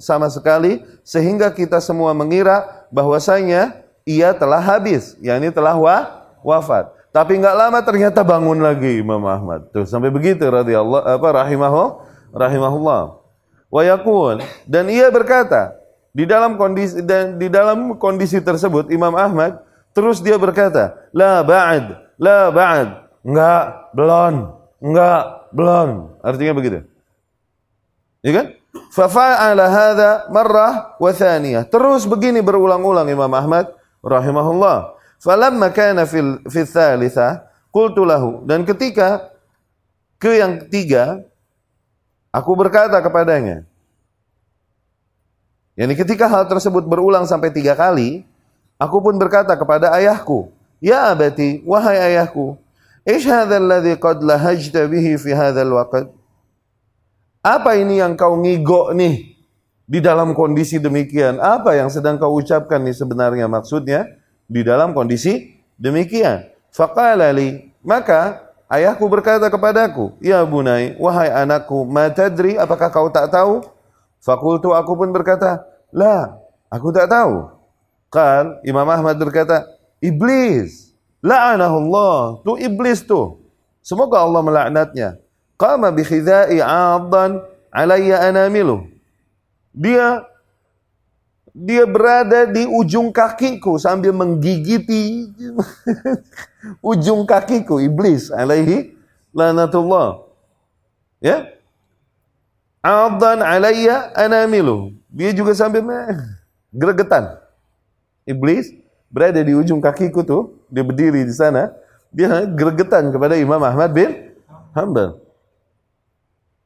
sama 0.00 0.32
sekali 0.32 0.80
sehingga 1.04 1.52
kita 1.52 1.76
semua 1.84 2.16
mengira 2.16 2.88
bahwasanya 2.88 3.84
ia 4.04 4.32
telah 4.36 4.60
habis, 4.60 5.16
yakni 5.20 5.52
telah 5.52 5.76
wa, 5.76 6.26
wafat. 6.40 6.90
Tapi 7.10 7.42
nggak 7.42 7.56
lama 7.58 7.78
ternyata 7.82 8.22
bangun 8.22 8.62
lagi 8.62 9.02
Imam 9.02 9.22
Ahmad. 9.26 9.66
Tuh 9.74 9.82
sampai 9.82 10.14
begitu 10.14 10.46
radhiyallahu 10.46 11.02
apa 11.02 11.28
rahimahu 11.42 11.98
rahimahullah. 12.30 13.18
Wa 13.70 13.82
yaqul 13.82 14.42
dan 14.66 14.86
ia 14.86 15.10
berkata 15.10 15.74
di 16.14 16.26
dalam 16.26 16.54
kondisi 16.54 17.02
dan 17.02 17.38
di 17.38 17.50
dalam 17.50 17.98
kondisi 17.98 18.38
tersebut 18.38 18.90
Imam 18.94 19.14
Ahmad 19.18 19.62
terus 19.90 20.22
dia 20.22 20.38
berkata, 20.38 21.10
la 21.10 21.42
ba'd, 21.42 21.98
la 22.14 22.50
ba'd. 22.54 22.88
Enggak, 23.20 23.92
belum, 23.92 24.34
enggak, 24.80 25.24
belum. 25.52 25.88
Artinya 26.24 26.52
begitu. 26.56 26.78
Ya 28.24 28.32
kan? 28.32 28.46
Fafa'ala 28.94 29.66
hadha 29.66 30.10
marrah 30.30 30.96
wa 30.96 31.10
thaniyah. 31.10 31.66
Terus 31.68 32.06
begini 32.08 32.40
berulang-ulang 32.40 33.10
Imam 33.10 33.28
Ahmad 33.34 33.79
rahimahullah. 34.04 34.96
Falamma 35.20 35.68
kana 35.72 36.08
fil 36.08 36.40
fi 36.48 36.64
tsalitsa 36.64 37.44
qultu 37.68 38.02
lahu 38.02 38.42
dan 38.48 38.64
ketika 38.64 39.30
ke 40.16 40.40
yang 40.40 40.64
ketiga 40.64 41.24
aku 42.32 42.56
berkata 42.56 42.96
kepadanya 43.04 43.68
Yani 45.80 45.96
ketika 45.96 46.28
hal 46.28 46.44
tersebut 46.44 46.84
berulang 46.84 47.24
sampai 47.24 47.48
tiga 47.48 47.72
kali, 47.72 48.28
aku 48.76 49.00
pun 49.00 49.16
berkata 49.16 49.56
kepada 49.56 49.88
ayahku, 49.96 50.52
Ya 50.76 51.08
abati, 51.08 51.64
wahai 51.64 52.12
ayahku, 52.12 52.60
Ish 53.08 53.24
hadha 53.24 53.56
alladhi 53.56 53.96
qad 53.96 54.20
lahajta 54.20 54.84
bihi 54.84 55.16
fi 55.16 55.32
hadha 55.32 55.64
al-waqt? 55.64 56.12
Apa 57.40 57.80
ini 57.80 57.96
yang 57.96 58.12
kau 58.12 58.36
ngigok 58.36 58.92
nih 58.92 59.39
di 59.90 59.98
dalam 59.98 60.38
kondisi 60.38 60.78
demikian? 60.78 61.42
Apa 61.42 61.74
yang 61.74 61.90
sedang 61.90 62.14
kau 62.14 62.38
ucapkan 62.38 62.78
nih 62.78 62.94
sebenarnya 62.94 63.50
maksudnya 63.50 64.06
di 64.46 64.62
dalam 64.62 64.94
kondisi 64.94 65.58
demikian? 65.74 66.46
Faqala 66.70 67.34
li, 67.34 67.74
maka 67.82 68.38
ayahku 68.70 69.02
berkata 69.10 69.50
kepadaku, 69.50 70.14
"Ya 70.22 70.46
bunai, 70.46 70.94
wahai 71.02 71.34
anakku, 71.34 71.82
ma 71.82 72.06
tadri 72.06 72.54
apakah 72.54 72.86
kau 72.94 73.10
tak 73.10 73.34
tahu?" 73.34 73.66
Fakultu 74.22 74.70
aku 74.70 74.94
pun 74.94 75.10
berkata, 75.10 75.66
"La, 75.90 76.38
aku 76.70 76.94
tak 76.94 77.10
tahu." 77.10 77.50
Kan 78.14 78.62
Imam 78.62 78.86
Ahmad 78.86 79.18
berkata, 79.18 79.66
"Iblis, 79.98 80.94
la'anahullah." 81.18 82.46
Tu 82.46 82.62
iblis 82.62 83.02
tu. 83.02 83.42
Semoga 83.82 84.22
Allah 84.22 84.42
melaknatnya. 84.44 85.18
Qama 85.58 85.90
bi 85.90 86.06
khidai 86.06 86.60
'addan 86.62 87.42
alayya 87.72 88.28
anamilu. 88.28 88.99
Dia 89.70 90.26
dia 91.50 91.82
berada 91.82 92.46
di 92.46 92.62
ujung 92.62 93.10
kakiku 93.10 93.74
sambil 93.74 94.14
menggigiti 94.14 95.34
ujung 96.90 97.26
kakiku 97.26 97.82
iblis 97.82 98.30
alaihi 98.30 98.94
lanatullah. 99.34 100.26
Ya. 101.20 101.50
Adhan 102.80 103.44
alayya 103.44 104.08
anamilu. 104.16 104.96
Dia 105.12 105.36
juga 105.36 105.52
sambil 105.52 105.84
gregetan. 106.72 107.36
Iblis 108.24 108.72
berada 109.10 109.42
di 109.42 109.52
ujung 109.52 109.82
kakiku 109.82 110.22
tuh, 110.22 110.42
dia 110.70 110.86
berdiri 110.86 111.26
di 111.26 111.34
sana, 111.34 111.74
dia 112.14 112.46
gregetan 112.46 113.10
kepada 113.10 113.36
Imam 113.36 113.60
Ahmad 113.60 113.90
bin 113.92 114.32
Hanbal. 114.72 115.18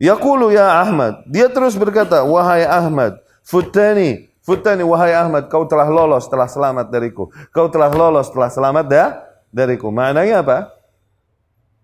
Yaqulu 0.04 0.52
ya 0.52 0.84
Ahmad, 0.84 1.24
dia 1.24 1.48
terus 1.48 1.72
berkata, 1.80 2.20
wahai 2.28 2.68
Ahmad, 2.68 3.24
futani, 3.40 4.28
futani 4.44 4.84
wahai 4.84 5.16
Ahmad, 5.16 5.48
kau 5.48 5.64
telah 5.64 5.88
lolos, 5.88 6.28
telah 6.28 6.44
selamat 6.44 6.92
dariku. 6.92 7.32
Kau 7.48 7.72
telah 7.72 7.88
lolos, 7.88 8.28
telah 8.28 8.52
selamat 8.52 8.84
dah 8.84 9.08
dariku. 9.48 9.88
Maknanya 9.88 10.44
apa? 10.44 10.76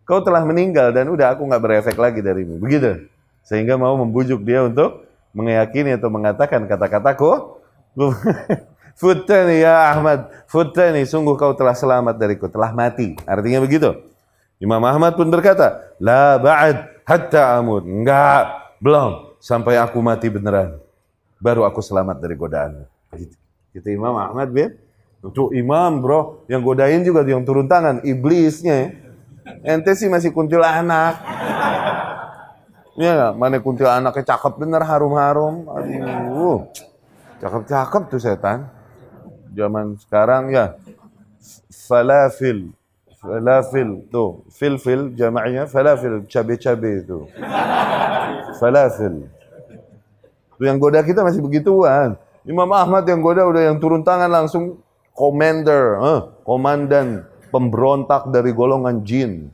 Kau 0.05 0.21
telah 0.21 0.45
meninggal 0.45 0.93
dan 0.93 1.09
udah 1.09 1.33
aku 1.33 1.49
nggak 1.49 1.63
berefek 1.65 1.97
lagi 1.97 2.21
darimu. 2.21 2.61
Begitu. 2.61 3.09
Sehingga 3.41 3.81
mau 3.81 3.97
membujuk 3.97 4.45
dia 4.45 4.69
untuk 4.69 5.09
meyakini 5.33 5.97
atau 5.97 6.13
mengatakan 6.13 6.69
kata-kataku. 6.69 7.57
Futani 9.01 9.65
ya 9.65 9.97
Ahmad, 9.97 10.29
futani 10.45 11.09
sungguh 11.09 11.33
kau 11.41 11.57
telah 11.57 11.73
selamat 11.73 12.21
dariku, 12.21 12.53
telah 12.53 12.69
mati. 12.77 13.17
Artinya 13.25 13.65
begitu. 13.65 13.97
Imam 14.61 14.83
Ahmad 14.85 15.17
pun 15.17 15.33
berkata, 15.33 15.97
la 15.97 16.37
ba'ad 16.37 17.03
hatta 17.09 17.57
amud. 17.57 17.83
Enggak, 17.83 18.77
belum 18.79 19.41
sampai 19.41 19.81
aku 19.81 20.05
mati 20.05 20.29
beneran. 20.29 20.77
Baru 21.41 21.65
aku 21.65 21.81
selamat 21.81 22.21
dari 22.21 22.37
godaan. 22.37 22.85
Gitu. 23.17 23.35
Kita 23.73 23.89
Imam 23.89 24.13
Ahmad 24.21 24.53
bin 24.53 24.77
untuk 25.21 25.53
imam 25.53 26.01
bro, 26.01 26.49
yang 26.49 26.65
godain 26.65 27.05
juga 27.05 27.21
yang 27.29 27.45
turun 27.45 27.69
tangan, 27.69 28.01
iblisnya. 28.01 28.97
Ente 29.61 29.93
sih 29.93 30.09
masih 30.09 30.33
kuntil 30.33 30.65
anak. 30.65 31.21
Iya 32.97 33.33
Mana 33.33 33.61
kuntil 33.61 33.89
anaknya 33.89 34.25
cakep 34.37 34.61
bener, 34.61 34.81
harum-harum. 34.85 35.69
Aduh, 35.77 36.69
cakep-cakep 37.41 38.03
tuh 38.09 38.21
setan. 38.21 38.69
Zaman 39.53 40.01
sekarang 40.01 40.53
ya, 40.53 40.77
falafil. 41.69 42.73
Falafil 43.21 44.09
tuh, 44.09 44.49
fil-fil 44.49 45.13
jamaknya 45.13 45.69
falafil, 45.69 46.25
cabe-cabe 46.25 47.05
itu. 47.05 47.29
Falafil. 48.57 49.29
Tuh 50.57 50.65
yang 50.65 50.81
goda 50.81 51.05
kita 51.05 51.21
masih 51.21 51.45
begituan. 51.45 52.17
Imam 52.49 52.69
Ahmad 52.73 53.05
yang 53.05 53.21
goda 53.21 53.45
udah 53.45 53.69
yang 53.69 53.77
turun 53.77 54.01
tangan 54.01 54.33
langsung 54.33 54.81
commander, 55.13 56.01
eh, 56.01 56.21
komandan 56.49 57.29
pemberontak 57.53 58.33
dari 58.33 58.57
golongan 58.57 59.05
jin. 59.05 59.53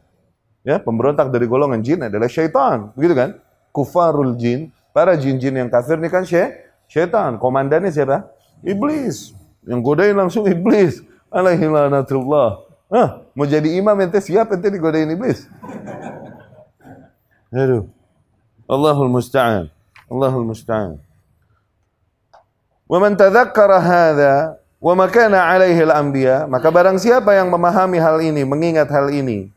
Ya, 0.63 0.79
pemberontak 0.79 1.35
dari 1.35 1.51
golongan 1.51 1.83
jin 1.83 2.07
adalah 2.07 2.31
syaitan, 2.31 2.95
begitu 2.95 3.19
kan? 3.19 3.31
Kufarul 3.75 4.39
jin, 4.39 4.71
para 4.95 5.19
jin-jin 5.19 5.55
yang 5.59 5.71
kafir 5.71 5.99
ini 5.99 6.11
kan 6.11 6.23
syai, 6.23 6.55
syaitan. 6.87 7.39
Komandannya 7.39 7.91
siapa? 7.91 8.31
Iblis. 8.63 9.35
Yang 9.67 9.81
godain 9.83 10.15
langsung 10.15 10.47
iblis. 10.47 11.03
Alaihi 11.31 11.67
lanatullah. 11.67 12.66
Hah, 12.87 13.27
mau 13.35 13.47
jadi 13.47 13.67
imam 13.83 13.99
ente 13.99 14.23
siap 14.23 14.55
ente 14.55 14.71
digodain 14.71 15.11
iblis. 15.11 15.51
Aduh. 17.51 17.91
Allahul 18.67 19.11
musta'an. 19.11 19.71
Allahul 20.07 20.47
musta'an. 20.47 20.99
Wa 22.87 22.99
man 23.03 23.19
tadhakkara 23.19 23.83
hadha 23.83 24.35
wa 24.79 24.95
makana 24.95 25.51
alaihi 25.51 25.83
al-anbiya, 25.83 26.47
maka 26.47 26.71
barang 26.71 27.03
siapa 27.03 27.35
yang 27.35 27.51
memahami 27.51 27.99
hal 27.99 28.23
ini, 28.23 28.47
mengingat 28.47 28.87
hal 28.87 29.11
ini, 29.11 29.51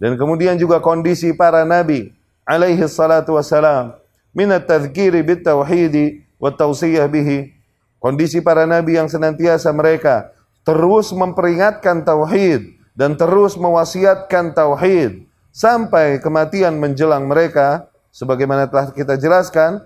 dan 0.00 0.16
kemudian 0.16 0.56
juga 0.56 0.80
kondisi 0.80 1.36
para 1.36 1.68
nabi 1.68 2.16
alaihi 2.48 2.80
salatu 2.88 3.36
wassalam 3.36 3.92
min 4.32 4.48
at-tadhkiri 4.48 5.20
bit 5.20 5.44
tauhid 5.44 6.24
wa 6.40 6.48
tawsiyah 6.48 7.04
bihi, 7.04 7.52
kondisi 8.00 8.40
para 8.40 8.64
nabi 8.64 8.96
yang 8.96 9.12
senantiasa 9.12 9.68
mereka 9.76 10.32
terus 10.66 11.12
memperingatkan 11.14 12.04
tauhid 12.04 12.76
dan 12.96 13.16
terus 13.16 13.56
mewasiatkan 13.56 14.52
tauhid 14.52 15.24
sampai 15.50 16.18
kematian 16.22 16.78
menjelang 16.78 17.26
mereka. 17.26 17.86
Sebagaimana 18.10 18.66
telah 18.66 18.90
kita 18.90 19.14
jelaskan 19.14 19.78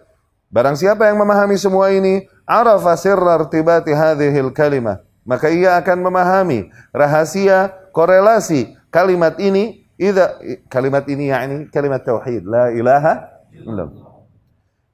barang 0.49 0.81
siapa 0.81 1.13
yang 1.13 1.21
memahami 1.21 1.61
semua 1.61 1.93
ini 1.93 2.25
arafa 2.49 2.97
sirra 2.97 3.37
hadhil 3.37 4.49
kalimah 4.49 5.05
maka 5.25 5.49
ia 5.49 5.81
akan 5.81 6.05
memahami 6.05 6.69
rahasia 6.93 7.73
korelasi 7.91 8.77
kalimat 8.93 9.41
ini 9.41 9.89
idza 9.97 10.37
kalimat 10.69 11.05
ini 11.09 11.33
yakni 11.33 11.67
kalimat 11.73 12.05
tauhid 12.05 12.45
la 12.45 12.71
ilaha 12.71 13.13
illallah. 13.57 14.13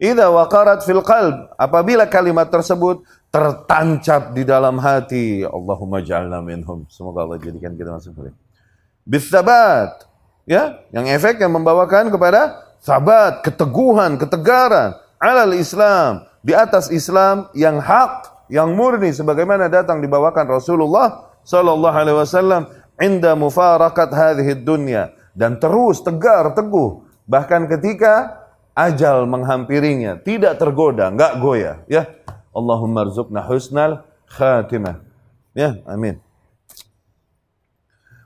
Idza 0.00 0.32
waqarat 0.32 0.80
fil 0.80 1.04
qalb, 1.04 1.52
apabila 1.60 2.08
kalimat 2.08 2.48
tersebut 2.48 3.04
tertancap 3.30 4.34
di 4.34 4.42
dalam 4.42 4.82
hati, 4.82 5.46
Allahumma 5.46 6.02
ja'alna 6.02 6.42
minhum. 6.42 6.86
Semoga 6.90 7.22
Allah 7.26 7.38
jadikan 7.38 7.78
kita 7.78 7.94
masuk 7.94 8.18
mereka. 8.18 8.38
Bisabat, 9.06 10.06
ya, 10.44 10.82
yang 10.90 11.06
efek 11.06 11.38
yang 11.38 11.54
membawakan 11.54 12.10
kepada 12.10 12.74
sabat, 12.82 13.46
keteguhan, 13.46 14.18
ketegaran 14.18 14.98
alal 15.22 15.54
Islam, 15.54 16.26
di 16.42 16.56
atas 16.56 16.90
Islam 16.90 17.46
yang 17.54 17.78
hak, 17.78 18.46
yang 18.50 18.74
murni 18.74 19.14
sebagaimana 19.14 19.70
datang 19.70 20.02
dibawakan 20.02 20.58
Rasulullah 20.58 21.30
sallallahu 21.46 21.96
alaihi 21.96 22.18
wasallam 22.18 22.66
inda 22.98 23.38
mufarakat 23.38 24.10
hadhihi 24.10 24.58
dunya 24.58 25.14
dan 25.38 25.62
terus 25.62 26.02
tegar 26.02 26.50
teguh 26.56 27.06
bahkan 27.30 27.70
ketika 27.70 28.42
ajal 28.74 29.28
menghampirinya, 29.28 30.18
tidak 30.18 30.58
tergoda, 30.58 31.12
enggak 31.12 31.38
goyah, 31.38 31.76
ya. 31.86 32.08
Allahumma 32.50 33.06
rzuqna 33.06 33.42
husnal 33.46 34.02
khatimah. 34.26 35.02
Ya, 35.54 35.78
amin. 35.86 36.18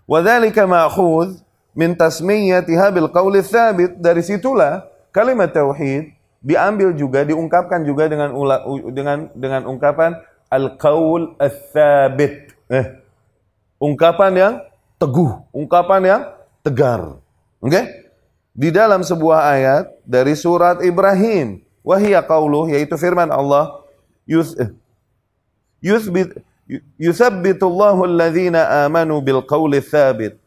Wadhalika 0.05 0.69
ma'khudh 0.69 1.41
min 1.73 1.97
tasmiyatiha 1.97 2.93
bil 2.93 3.09
qawli 3.09 3.41
thabit. 3.41 3.97
Dari 3.97 4.21
situlah 4.21 4.85
kalimat 5.13 5.53
tauhid 5.53 6.13
diambil 6.45 6.93
juga 6.93 7.25
diungkapkan 7.25 7.85
juga 7.89 8.09
dengan 8.09 8.37
ula, 8.37 8.61
dengan 8.93 9.33
dengan 9.33 9.65
ungkapan 9.69 10.21
al-qaul 10.53 11.37
ats-tsabit. 11.41 12.53
Eh, 12.69 12.87
ungkapan 13.81 14.33
yang 14.37 14.55
teguh, 15.01 15.41
ungkapan 15.53 16.01
yang 16.05 16.23
tegar. 16.61 17.21
Oke? 17.65 17.73
Okay? 17.73 17.85
di 18.55 18.71
dalam 18.71 19.03
sebuah 19.03 19.51
ayat 19.51 19.85
dari 20.07 20.39
surat 20.39 20.81
Ibrahim. 20.81 21.61
Wahia 21.85 22.25
qauluh 22.25 22.73
yaitu 22.73 22.97
firman 22.97 23.29
Allah 23.29 23.84
yus 24.25 24.57
eh, 24.57 24.73
alladhina 28.05 28.89
amanu. 28.89 29.21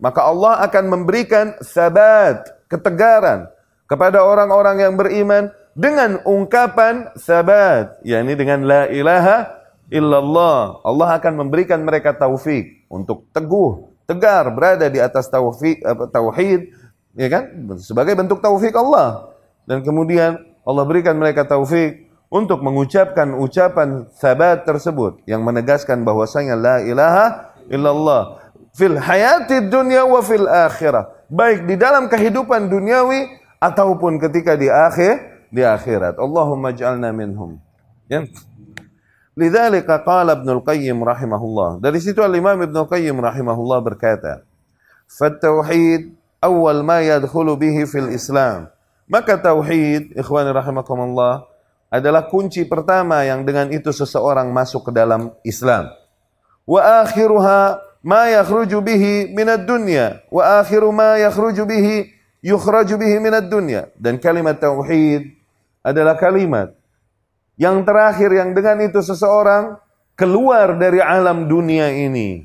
Maka 0.02 0.22
Allah 0.26 0.54
akan 0.66 0.84
memberikan 0.90 1.54
sabat, 1.62 2.42
ketegaran 2.68 3.48
kepada 3.86 4.26
orang-orang 4.26 4.82
yang 4.82 4.94
beriman 4.98 5.54
dengan 5.78 6.20
ungkapan 6.26 7.14
sabat, 7.16 8.02
yakni 8.02 8.34
dengan 8.34 8.66
la 8.66 8.90
ilaha 8.90 9.46
illallah. 9.94 10.82
Allah 10.82 11.10
akan 11.22 11.34
memberikan 11.48 11.86
mereka 11.86 12.18
taufik 12.18 12.84
untuk 12.90 13.30
teguh, 13.30 13.94
tegar 14.10 14.50
berada 14.52 14.90
di 14.90 14.98
atas 14.98 15.30
taufik, 15.30 15.86
tauhid 16.10 16.74
ya 17.18 17.28
kan? 17.30 17.44
Sebagai 17.78 18.18
bentuk 18.18 18.42
taufik 18.42 18.74
Allah. 18.74 19.34
Dan 19.68 19.84
kemudian 19.84 20.40
Allah 20.64 20.84
berikan 20.88 21.14
mereka 21.20 21.44
taufik 21.44 22.07
untuk 22.28 22.60
mengucapkan 22.60 23.36
ucapan 23.40 24.08
sabat 24.12 24.68
tersebut 24.68 25.24
yang 25.24 25.44
menegaskan 25.48 26.04
bahwasanya 26.04 26.56
la 26.60 26.76
ilaha 26.84 27.26
illallah 27.72 28.44
fil 28.76 29.00
hayati 29.00 29.68
dunya 29.72 30.04
wa 30.04 30.20
fil 30.20 30.48
akhirah. 30.48 31.08
Baik 31.28 31.68
di 31.68 31.76
dalam 31.76 32.08
kehidupan 32.08 32.72
duniawi 32.72 33.28
ataupun 33.60 34.20
ketika 34.20 34.56
di 34.56 34.68
akhir 34.72 35.48
di 35.52 35.64
akhirat. 35.64 36.20
Allahumma 36.20 36.72
ij'alna 36.76 37.12
minhum. 37.16 37.60
Ya. 38.08 38.24
Lidzalika 39.38 40.02
qala 40.02 40.40
Ibnu 40.40 40.62
Al-Qayyim 40.62 40.98
rahimahullah. 40.98 41.84
Dari 41.84 42.00
situ 42.02 42.24
Al-Imam 42.24 42.58
Ibnu 42.58 42.88
Al-Qayyim 42.88 43.16
rahimahullah 43.22 43.80
berkata, 43.86 44.42
"Fat-tauhid 45.06 46.18
awal 46.42 46.86
ma 46.86 47.02
yadkhulu 47.02 47.58
bihi 47.58 47.86
fil 47.90 48.10
Islam. 48.14 48.70
Maka 49.08 49.40
tauhid, 49.40 50.12
ikhwani 50.20 50.52
rahimakumullah, 50.52 51.48
adalah 51.88 52.28
kunci 52.28 52.68
pertama 52.68 53.24
yang 53.24 53.48
dengan 53.48 53.72
itu 53.72 53.92
seseorang 53.92 54.52
masuk 54.52 54.90
ke 54.90 54.92
dalam 54.92 55.32
Islam. 55.44 55.88
Wa 56.68 57.04
akhiruha 57.04 57.80
ma 58.04 58.28
yakhruju 58.28 58.84
bihi 58.84 59.32
minad 59.32 59.64
dunya 59.64 60.20
wa 60.28 60.60
akhiru 60.60 60.92
ma 60.92 61.16
yakhruju 61.16 61.64
bihi 61.64 62.12
yukhraju 62.44 62.96
bihi 63.00 63.16
minad 63.24 63.48
dunya. 63.48 63.88
Dan 63.96 64.20
kalimat 64.20 64.60
tauhid 64.60 65.32
adalah 65.80 66.20
kalimat 66.20 66.76
yang 67.56 67.82
terakhir 67.88 68.30
yang 68.36 68.52
dengan 68.52 68.84
itu 68.84 69.00
seseorang 69.00 69.80
keluar 70.20 70.76
dari 70.76 71.00
alam 71.00 71.48
dunia 71.48 71.88
ini. 71.94 72.44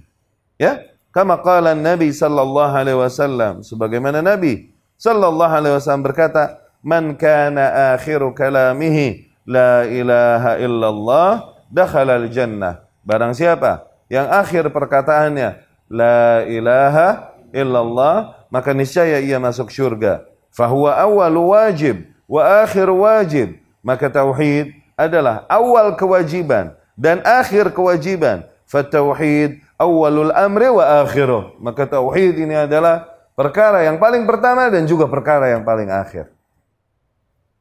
Ya, 0.55 0.93
Kama 1.12 1.45
qala 1.45 1.76
Nabi 1.76 2.09
sallallahu 2.09 2.72
alaihi 2.72 2.97
wasallam 2.97 3.61
sebagaimana 3.61 4.24
Nabi 4.24 4.72
sallallahu 4.97 5.53
alaihi 5.53 5.76
wasallam 5.76 6.09
berkata, 6.09 6.57
man 6.80 7.20
kana 7.20 7.93
akhiru 7.93 8.32
kalamihi 8.32 9.28
la 9.47 9.86
ilaha 9.88 10.59
illallah 10.59 11.30
dakhala 11.70 12.18
al-jannah. 12.18 12.86
Barang 13.03 13.34
siapa 13.34 13.90
yang 14.07 14.30
akhir 14.30 14.70
perkataannya 14.70 15.62
la 15.90 16.47
ilaha 16.47 17.34
illallah 17.51 18.47
maka 18.53 18.70
niscaya 18.76 19.18
ia 19.18 19.40
masuk 19.43 19.72
syurga. 19.72 20.26
Fahuwa 20.53 20.95
awal 21.01 21.36
wajib 21.51 22.07
wa 22.28 22.62
akhir 22.62 22.86
wajib. 22.93 23.49
Maka 23.82 24.07
tauhid 24.07 24.78
adalah 24.95 25.43
awal 25.51 25.99
kewajiban 25.99 26.76
dan 26.95 27.18
akhir 27.26 27.74
kewajiban. 27.74 28.47
Fatauhid 28.68 29.61
awalul 29.76 30.32
amri 30.32 30.68
wa 30.72 31.05
akhiruh. 31.05 31.61
Maka 31.61 31.84
tauhid 31.84 32.40
ini 32.40 32.57
adalah 32.57 33.05
perkara 33.36 33.84
yang 33.84 34.01
paling 34.01 34.24
pertama 34.24 34.70
dan 34.72 34.88
juga 34.88 35.11
perkara 35.11 35.53
yang 35.53 35.66
paling 35.66 35.93
akhir. 35.93 36.32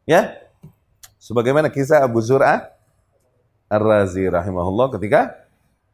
Ya? 0.08 0.41
Sebagaimana 1.22 1.70
kisah 1.70 2.02
Abu 2.02 2.18
Zur'ah 2.18 2.66
Ar-Razi 3.70 4.26
rahimahullah 4.26 4.90
ketika 4.98 5.38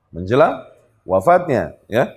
menjelang 0.10 0.64
wafatnya, 1.04 1.76
ya. 1.92 2.16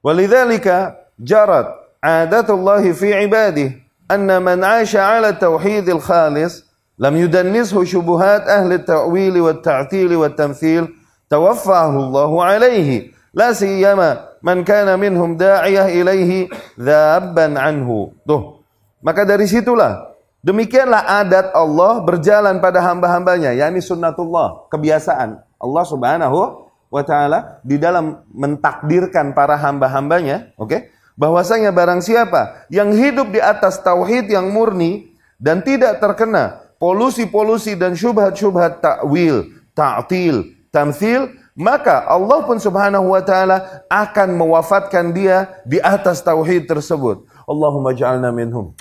Walidzalika 0.00 0.96
jarat 1.20 1.68
adatullah 2.00 2.82
fi 2.96 3.14
ibadihi 3.28 3.78
anna 4.08 4.40
man 4.40 4.64
'asha 4.64 5.04
'ala 5.04 5.36
tauhidil 5.36 6.00
khalis 6.00 6.64
lam 6.96 7.14
yudannishu 7.20 7.84
syubuhat 7.84 8.48
ahli 8.48 8.80
at-ta'wil 8.80 9.36
wa 9.44 9.52
at-ta'til 9.52 10.10
wa 10.18 10.26
at-tamthil 10.26 10.88
tawaffahu 11.28 12.10
Allah 12.10 12.32
'alayhi 12.32 13.12
la 13.36 13.52
siyama 13.52 14.34
man 14.40 14.64
kana 14.66 14.98
minhum 14.98 15.36
da'iyah 15.38 15.92
ilaihi 15.94 16.50
dhabban 16.80 17.54
anhu. 17.60 18.16
Tuh. 18.26 18.64
Maka 19.04 19.22
dari 19.22 19.46
situlah 19.46 20.11
Demikianlah 20.42 21.22
adat 21.22 21.54
Allah 21.54 22.02
berjalan 22.02 22.58
pada 22.58 22.82
hamba-hambanya, 22.82 23.54
yakni 23.54 23.78
sunnatullah, 23.78 24.66
kebiasaan 24.74 25.38
Allah 25.38 25.84
Subhanahu 25.86 26.66
wa 26.90 27.02
taala 27.06 27.62
di 27.62 27.78
dalam 27.78 28.26
mentakdirkan 28.34 29.38
para 29.38 29.54
hamba-hambanya, 29.54 30.50
oke? 30.58 30.66
Okay? 30.66 30.80
Bahwasanya 31.14 31.70
barang 31.70 32.02
siapa 32.02 32.66
yang 32.74 32.90
hidup 32.90 33.30
di 33.30 33.38
atas 33.38 33.78
tauhid 33.86 34.26
yang 34.26 34.50
murni 34.50 35.14
dan 35.38 35.62
tidak 35.62 36.02
terkena 36.02 36.74
polusi-polusi 36.82 37.78
dan 37.78 37.94
syubhat-syubhat 37.94 38.82
takwil, 38.82 39.46
ta'til, 39.78 40.58
tamthil, 40.74 41.30
maka 41.54 42.02
Allah 42.02 42.42
pun 42.42 42.58
Subhanahu 42.58 43.14
wa 43.14 43.22
taala 43.22 43.86
akan 43.86 44.34
mewafatkan 44.34 45.14
dia 45.14 45.62
di 45.62 45.78
atas 45.78 46.18
tauhid 46.18 46.66
tersebut. 46.66 47.30
Allahumma 47.46 47.94
ja'alna 47.94 48.34
minhum. 48.34 48.74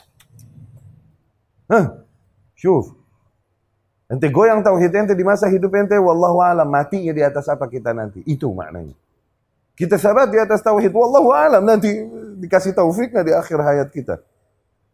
Hah, 1.71 2.03
syuf. 2.51 2.91
Ente 4.11 4.27
goyang 4.27 4.59
tauhid 4.59 4.91
ente 4.91 5.15
di 5.15 5.23
masa 5.23 5.47
hidup 5.47 5.71
ente, 5.71 5.95
wallahu 5.95 6.43
alam 6.43 6.67
matinya 6.67 7.15
di 7.15 7.23
atas 7.23 7.47
apa 7.47 7.63
kita 7.71 7.95
nanti. 7.95 8.19
Itu 8.27 8.51
maknanya. 8.51 8.91
Kita 9.79 9.95
sabat 9.95 10.27
di 10.27 10.35
atas 10.35 10.59
tauhid, 10.59 10.91
wallahu 10.91 11.31
alam 11.31 11.63
nanti 11.63 11.87
dikasih 12.43 12.75
taufik 12.75 13.15
di 13.15 13.31
akhir 13.31 13.55
hayat 13.63 13.87
kita. 13.87 14.19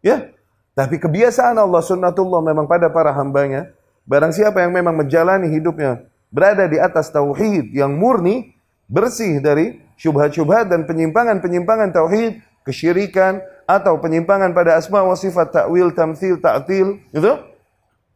Ya, 0.05 0.29
tapi 0.77 1.01
kebiasaan 1.01 1.57
Allah 1.57 1.81
sunnatullah 1.81 2.45
memang 2.45 2.69
pada 2.69 2.93
para 2.93 3.09
hambanya. 3.09 3.73
Barang 4.05 4.29
siapa 4.29 4.61
yang 4.61 4.71
memang 4.71 4.93
menjalani 4.93 5.49
hidupnya 5.49 6.05
berada 6.29 6.69
di 6.69 6.77
atas 6.77 7.09
tauhid 7.09 7.73
yang 7.73 7.97
murni, 7.97 8.53
bersih 8.85 9.41
dari 9.41 9.81
syubhat-syubhat 9.97 10.69
dan 10.69 10.85
penyimpangan-penyimpangan 10.85 11.89
tauhid, 11.89 12.39
kesyirikan 12.61 13.41
atau 13.67 13.99
penyimpangan 13.99 14.55
pada 14.55 14.79
asma 14.79 15.03
wa 15.03 15.13
sifat 15.13 15.51
takwil, 15.51 15.91
tamthil, 15.91 16.39
ta'til, 16.39 17.03
itu 17.11 17.33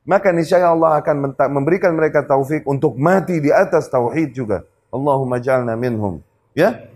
maka 0.01 0.33
niscaya 0.33 0.71
Allah 0.71 0.97
akan 0.97 1.37
memberikan 1.53 1.93
mereka 1.93 2.25
taufik 2.25 2.65
untuk 2.65 2.97
mati 2.97 3.37
di 3.37 3.53
atas 3.53 3.85
tauhid 3.91 4.33
juga. 4.33 4.65
Allahumma 4.89 5.37
ja'alna 5.37 5.77
minhum. 5.77 6.23
Ya? 6.57 6.89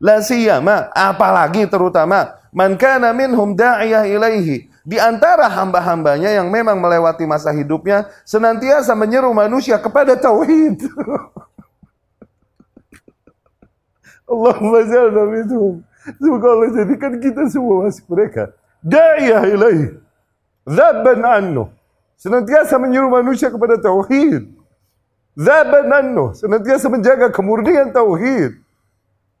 La 0.00 0.24
siyama, 0.24 0.88
apalagi 0.96 1.68
terutama 1.68 2.40
man 2.50 2.74
kana 2.74 3.14
minhum 3.14 3.54
da'iyah 3.54 4.08
ilaihi. 4.08 4.66
Di 4.80 4.96
antara 4.96 5.44
hamba-hambanya 5.46 6.32
yang 6.32 6.48
memang 6.48 6.80
melewati 6.80 7.28
masa 7.28 7.52
hidupnya 7.52 8.08
senantiasa 8.24 8.96
menyeru 8.96 9.30
manusia 9.30 9.76
kepada 9.78 10.16
tauhid. 10.16 10.80
Allahumma 14.30 14.80
ja'alna 14.88 15.24
minhum. 15.28 15.84
Semoga 16.00 16.46
Allah 16.48 16.70
jadikan 16.72 17.12
kita 17.20 17.48
semua 17.52 17.84
masuk 17.84 18.06
mereka. 18.08 18.52
Da'iyah 18.80 19.44
ilaih. 19.52 20.00
Zabban 20.64 21.20
annu. 21.20 21.68
Senantiasa 22.16 22.80
menyuruh 22.80 23.12
manusia 23.12 23.52
kepada 23.52 23.76
tauhid. 23.76 24.48
Zabban 25.36 25.88
annu. 25.92 26.32
Senantiasa 26.32 26.88
menjaga 26.88 27.28
kemurnian 27.28 27.92
tauhid. 27.92 28.56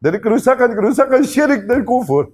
Dari 0.00 0.18
kerusakan-kerusakan 0.20 1.20
syirik 1.24 1.64
dan 1.68 1.84
kufur. 1.84 2.32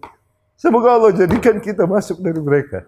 Semoga 0.58 0.98
Allah 0.98 1.12
jadikan 1.14 1.58
kita 1.62 1.86
masuk 1.86 2.22
dari 2.22 2.38
mereka. 2.38 2.86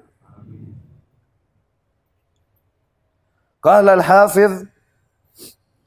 Qala 3.59 3.99
al-Hafiz 3.99 4.65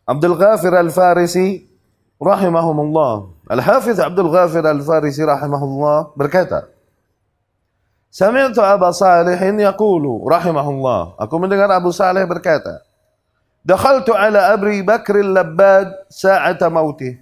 Abdul 0.04 0.36
Ghafir 0.36 0.76
al-Farisi 0.76 1.66
rahimahumullah. 2.20 3.32
Al-Hafiz 3.52 4.00
Abdul 4.00 4.32
Ghafir 4.32 4.64
Al-Farisi 4.64 5.28
rahimahullah 5.28 6.16
berkata, 6.16 6.72
Sami'tu 8.08 8.64
Abu 8.64 8.88
Salihin 8.96 9.60
yaqulu 9.60 10.24
rahimahullah. 10.24 11.20
Aku 11.20 11.36
mendengar 11.36 11.68
Abu 11.76 11.92
Salih 11.92 12.24
berkata, 12.24 12.80
Dakhaltu 13.68 14.16
ala 14.16 14.56
Abri 14.56 14.80
Bakr 14.80 15.20
al-Labbad 15.20 16.08
sa'ata 16.08 16.72
mautih. 16.72 17.20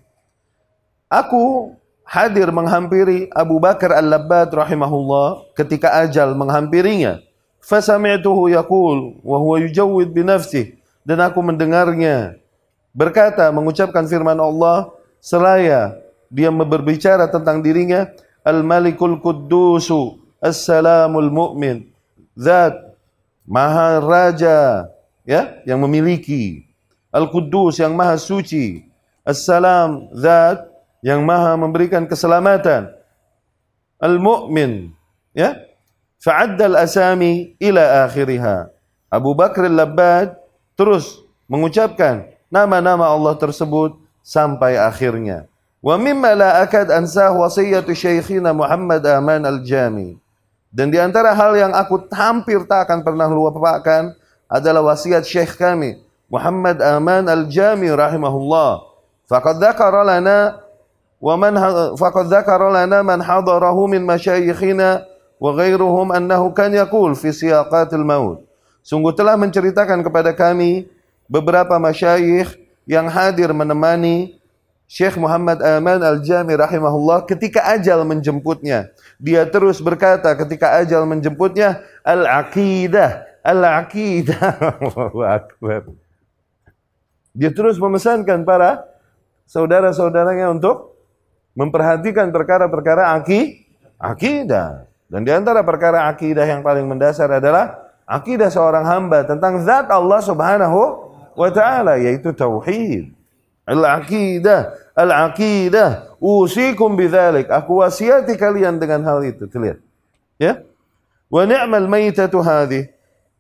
Aku 1.10 1.74
hadir 2.06 2.54
menghampiri 2.54 3.26
Abu 3.34 3.58
Bakar 3.58 3.98
al-Labbad 3.98 4.54
rahimahullah 4.54 5.50
ketika 5.58 5.98
ajal 6.06 6.38
menghampirinya. 6.38 7.26
Fasami'tuhu 7.58 8.54
yaqul 8.54 9.18
wa 9.26 9.38
huwa 9.42 9.58
yujawwid 9.66 10.14
bi 10.14 10.22
dan 11.04 11.18
aku 11.26 11.42
mendengarnya 11.42 12.38
berkata 12.94 13.50
mengucapkan 13.50 14.06
firman 14.06 14.38
Allah 14.38 14.94
seraya 15.20 15.98
dia 16.30 16.54
berbicara 16.54 17.28
tentang 17.28 17.62
dirinya 17.66 18.10
Al-Malikul 18.46 19.20
Quddusu 19.20 20.18
As-Salamul 20.40 21.30
Mu'min 21.30 21.90
Zat 22.40 22.74
Maha 23.50 23.98
Raja 23.98 24.88
ya 25.26 25.62
yang 25.66 25.82
memiliki. 25.82 26.70
Al-Quddus 27.10 27.82
yang 27.82 27.98
maha 27.98 28.22
suci. 28.22 28.86
As-Salam 29.26 30.14
Zat 30.14 30.70
yang 31.02 31.26
maha 31.26 31.58
memberikan 31.58 32.06
keselamatan. 32.06 32.94
Al-Mu'min 33.98 34.94
ya 35.34 35.58
Fa'adda 36.20 36.68
al-asami 36.68 37.56
ila 37.58 38.06
akhiriha. 38.06 38.68
Abu 39.10 39.34
Bakr 39.34 39.72
al-Labbad 39.72 40.36
terus 40.76 41.24
mengucapkan 41.48 42.28
nama-nama 42.52 43.08
Allah 43.08 43.40
tersebut 43.40 43.96
sampai 44.22 44.76
akhirnya. 44.76 45.48
Wa 45.80 45.96
mimma 45.96 46.36
la 46.36 46.50
akad 46.60 46.92
ansah 46.92 47.32
wasiyatu 47.32 47.96
syekhina 47.96 48.52
Muhammad 48.52 49.00
Aman 49.08 49.48
Al-Jami. 49.48 50.20
Dan 50.70 50.92
di 50.92 51.00
antara 51.00 51.32
hal 51.32 51.56
yang 51.56 51.72
aku 51.72 52.04
hampir 52.12 52.62
tak 52.68 52.86
akan 52.88 53.00
pernah 53.02 53.32
lupakan 53.32 54.12
adalah 54.52 54.84
wasiat 54.86 55.24
syekh 55.26 55.56
kami 55.56 55.98
Muhammad 56.28 56.84
Aman 56.84 57.26
Al-Jami 57.26 57.90
rahimahullah. 57.96 58.86
Faqad 59.26 59.58
dzakara 59.58 60.04
lana 60.04 60.60
wa 61.18 61.34
man 61.40 61.56
faqad 61.96 62.28
dzakara 62.28 62.70
lana 62.70 63.00
man 63.00 63.24
hadarahu 63.24 63.88
min 63.88 64.04
masyayikhina 64.04 65.08
wa 65.40 65.50
ghairuhum 65.56 66.12
annahu 66.12 66.52
kan 66.52 66.76
yaqul 66.76 67.16
fi 67.16 67.32
siyaqatil 67.32 68.04
maut. 68.04 68.44
Sungguh 68.84 69.16
telah 69.16 69.40
menceritakan 69.40 70.04
kepada 70.04 70.36
kami 70.36 70.92
beberapa 71.32 71.80
masyayikh 71.80 72.60
yang 72.84 73.08
hadir 73.08 73.54
menemani 73.56 74.39
Syekh 74.90 75.22
Muhammad 75.22 75.62
Aman 75.62 76.02
Al-Jami 76.02 76.58
rahimahullah 76.58 77.30
ketika 77.30 77.62
ajal 77.78 78.02
menjemputnya. 78.10 78.90
Dia 79.22 79.46
terus 79.46 79.78
berkata 79.78 80.34
ketika 80.34 80.82
ajal 80.82 81.06
menjemputnya, 81.06 81.86
Al-Aqidah, 82.02 83.22
Al-Aqidah. 83.46 84.50
Dia 87.38 87.54
terus 87.54 87.78
memesankan 87.78 88.42
para 88.42 88.82
saudara-saudaranya 89.46 90.58
untuk 90.58 90.98
memperhatikan 91.54 92.34
perkara-perkara 92.34 93.14
aki, 93.14 93.70
akidah. 94.02 94.90
Dan 95.06 95.22
di 95.22 95.30
antara 95.30 95.62
perkara 95.62 96.10
akidah 96.10 96.50
yang 96.50 96.66
paling 96.66 96.90
mendasar 96.90 97.30
adalah 97.30 97.78
akidah 98.10 98.50
seorang 98.50 98.90
hamba 98.90 99.22
tentang 99.22 99.62
zat 99.62 99.86
Allah 99.94 100.18
Subhanahu 100.26 101.14
wa 101.38 101.50
ta'ala 101.54 102.02
yaitu 102.02 102.34
tauhid. 102.34 103.19
Al-aqidah, 103.70 104.74
al-aqidah. 104.98 106.18
Usikum 106.18 106.98
bidzalik. 106.98 107.54
Aku 107.54 107.86
wasiati 107.86 108.34
kalian 108.34 108.82
dengan 108.82 109.06
hal 109.06 109.22
itu. 109.22 109.46
Lihat. 109.46 109.78
Ya. 110.42 110.66
Wa 111.30 111.46
ni'mal 111.46 111.86
maitatu 111.86 112.42
hadhi. 112.42 112.90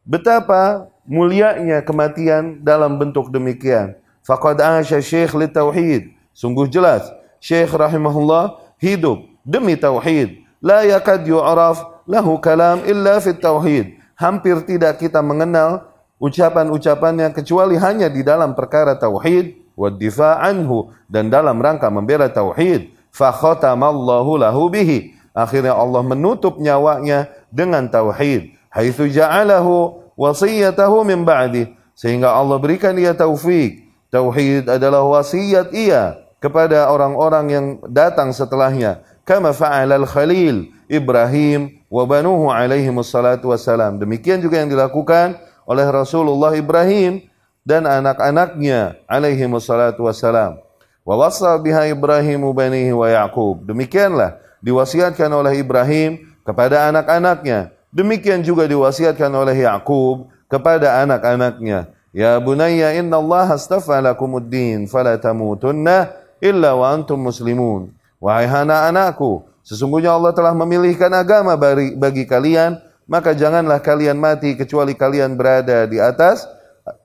Betapa 0.05 0.85
mulianya 1.09 1.81
kematian 1.81 2.61
dalam 2.61 3.01
bentuk 3.01 3.33
demikian. 3.33 3.97
Faqad 4.21 4.61
asya 4.61 5.01
syekh 5.01 5.33
li 5.33 5.49
tauhid. 5.49 6.13
Sungguh 6.37 6.69
jelas 6.69 7.09
Syekh 7.39 7.71
rahimahullah 7.71 8.59
hidup 8.77 9.23
demi 9.47 9.79
tauhid. 9.79 10.43
La 10.59 10.83
yakad 10.83 11.23
yu'raf 11.23 12.03
lahu 12.03 12.37
kalam 12.37 12.83
illa 12.83 13.17
fit 13.23 13.39
tauhid. 13.39 13.95
Hampir 14.19 14.59
tidak 14.67 14.99
kita 14.99 15.23
mengenal 15.23 15.87
ucapan-ucapannya 16.19 17.31
kecuali 17.31 17.79
hanya 17.79 18.11
di 18.11 18.19
dalam 18.19 18.51
perkara 18.51 18.99
tauhid 18.99 19.55
wa 19.79 19.87
difa 19.87 20.43
anhu 20.43 20.91
dan 21.07 21.31
dalam 21.31 21.55
rangka 21.63 21.87
membela 21.87 22.27
tauhid. 22.27 22.91
Fa 23.15 23.31
khatamallahu 23.31 24.43
lahu 24.43 24.67
bihi. 24.67 25.15
Akhirnya 25.31 25.71
Allah 25.71 26.03
menutup 26.03 26.59
nyawanya 26.59 27.31
dengan 27.47 27.87
tauhid. 27.87 28.51
Haitsu 28.67 29.07
ja'alahu 29.07 30.03
wasiyatahu 30.19 31.07
min 31.07 31.23
ba'di. 31.23 31.71
Sehingga 31.95 32.35
Allah 32.35 32.59
berikan 32.59 32.91
dia 32.91 33.15
taufik. 33.15 33.87
Tauhid 34.11 34.67
adalah 34.67 35.05
wasiat 35.07 35.71
ia 35.71 36.19
kepada 36.43 36.89
orang-orang 36.89 37.45
yang 37.47 37.65
datang 37.87 38.33
setelahnya 38.33 39.03
kama 39.29 39.53
fa'ala 39.53 40.01
al-khalil 40.01 40.73
Ibrahim 40.89 41.85
wa 41.85 42.01
banuhu 42.09 42.49
alaihi 42.49 42.89
wassalam 42.89 44.01
demikian 44.01 44.41
juga 44.41 44.57
yang 44.57 44.73
dilakukan 44.73 45.37
oleh 45.69 45.85
Rasulullah 45.85 46.49
Ibrahim 46.57 47.21
dan 47.69 47.85
anak-anaknya 47.85 48.97
alaihi 49.05 49.45
wassalatu 49.45 50.09
wassalam. 50.09 50.57
Wa 51.05 51.13
wassa 51.13 51.53
biha 51.61 51.85
Ibrahim 51.93 52.49
banihi 52.49 52.89
wa 52.89 53.05
Yaqub. 53.05 53.61
Demikianlah 53.61 54.41
diwasiatkan 54.65 55.29
oleh 55.29 55.61
Ibrahim 55.61 56.33
kepada 56.41 56.89
anak-anaknya. 56.89 57.69
Demikian 57.93 58.41
juga 58.41 58.65
diwasiatkan 58.65 59.29
oleh 59.29 59.61
Yaqub 59.69 60.33
kepada 60.49 61.05
anak-anaknya. 61.05 61.93
Ya 62.09 62.41
bunayya 62.41 62.97
inna 62.97 63.21
Allah 63.21 63.53
astafa 63.53 64.01
lakumuddin 64.01 64.89
fala 64.89 65.13
tamutunna 65.21 66.09
illa 66.41 66.73
wa 66.73 66.89
antum 66.89 67.21
muslimun. 67.21 67.93
Wahai 68.17 68.49
anak-anakku, 68.49 69.45
sesungguhnya 69.61 70.11
Allah 70.11 70.33
telah 70.33 70.51
memilihkan 70.57 71.13
agama 71.13 71.53
bagi 71.95 72.25
kalian, 72.25 72.81
maka 73.05 73.31
janganlah 73.31 73.79
kalian 73.79 74.17
mati 74.19 74.57
kecuali 74.57 74.91
kalian 74.97 75.39
berada 75.39 75.87
di 75.87 76.01
atas 76.01 76.49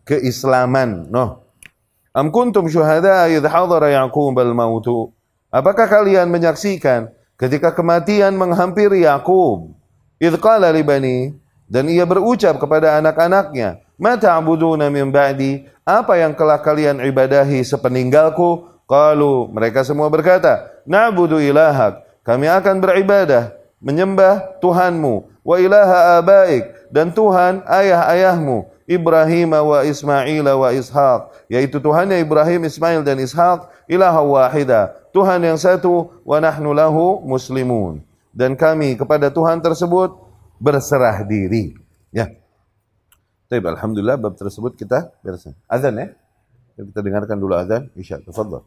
keislaman. 0.05 1.09
Noh. 1.09 1.45
Am 2.15 2.31
kuntum 2.31 2.71
syuhada 2.71 3.27
idh 3.27 3.45
hadara 3.45 3.91
Yaqub 3.91 4.39
al-mautu. 4.39 5.11
Apakah 5.51 5.91
kalian 5.91 6.31
menyaksikan 6.31 7.11
ketika 7.35 7.75
kematian 7.75 8.39
menghampiri 8.39 9.03
Yakub? 9.03 9.75
Idh 10.23 10.39
qala 10.39 10.71
li 10.71 10.87
bani 10.87 11.35
dan 11.67 11.91
ia 11.91 12.07
berucap 12.07 12.61
kepada 12.63 13.01
anak-anaknya, 13.03 13.83
"Mata 13.99 14.39
ta'buduna 14.39 14.93
min 14.93 15.11
ba'di?" 15.11 15.67
Apa 15.85 16.17
yang 16.17 16.33
telah 16.33 16.65
kalian 16.65 17.05
ibadahi 17.05 17.61
sepeninggalku? 17.61 18.73
Qalu, 18.89 19.53
mereka 19.53 19.85
semua 19.85 20.09
berkata, 20.09 20.81
Na'budu 20.89 21.41
ilahak, 21.41 22.05
kami 22.25 22.49
akan 22.49 22.81
beribadah, 22.81 23.53
menyembah 23.81 24.61
Tuhanmu, 24.65 25.45
wa 25.45 25.57
ilaha 25.61 26.21
abaik, 26.21 26.84
dan 26.95 27.11
Tuhan 27.11 27.67
ayah-ayahmu, 27.67 28.71
Ibrahim 28.87 29.51
wa 29.51 29.83
Ismail 29.83 30.47
wa 30.47 30.71
Ishaq, 30.71 31.51
yaitu 31.51 31.83
Tuhannya 31.83 32.23
Ibrahim, 32.23 32.71
Ismail 32.71 33.03
dan 33.03 33.19
Ishaq, 33.19 33.67
ilaha 33.91 34.23
wahida, 34.23 34.95
Tuhan 35.11 35.43
yang 35.43 35.59
satu, 35.59 36.15
wa 36.23 36.39
nahnu 36.39 36.71
lahu 36.71 37.19
muslimun. 37.27 37.99
Dan 38.31 38.55
kami 38.55 38.95
kepada 38.95 39.27
Tuhan 39.27 39.59
tersebut 39.59 40.15
berserah 40.63 41.27
diri. 41.27 41.75
Ya. 42.15 42.31
Baik, 43.51 43.75
alhamdulillah 43.75 44.15
bab 44.15 44.39
tersebut 44.39 44.79
kita 44.79 45.11
beres. 45.23 45.51
Azan 45.67 45.99
ya. 45.99 46.07
Kita 46.75 47.03
dengarkan 47.03 47.39
dulu 47.39 47.55
azan. 47.55 47.91
Isya. 47.95 48.19
Tafadhal. 48.27 48.67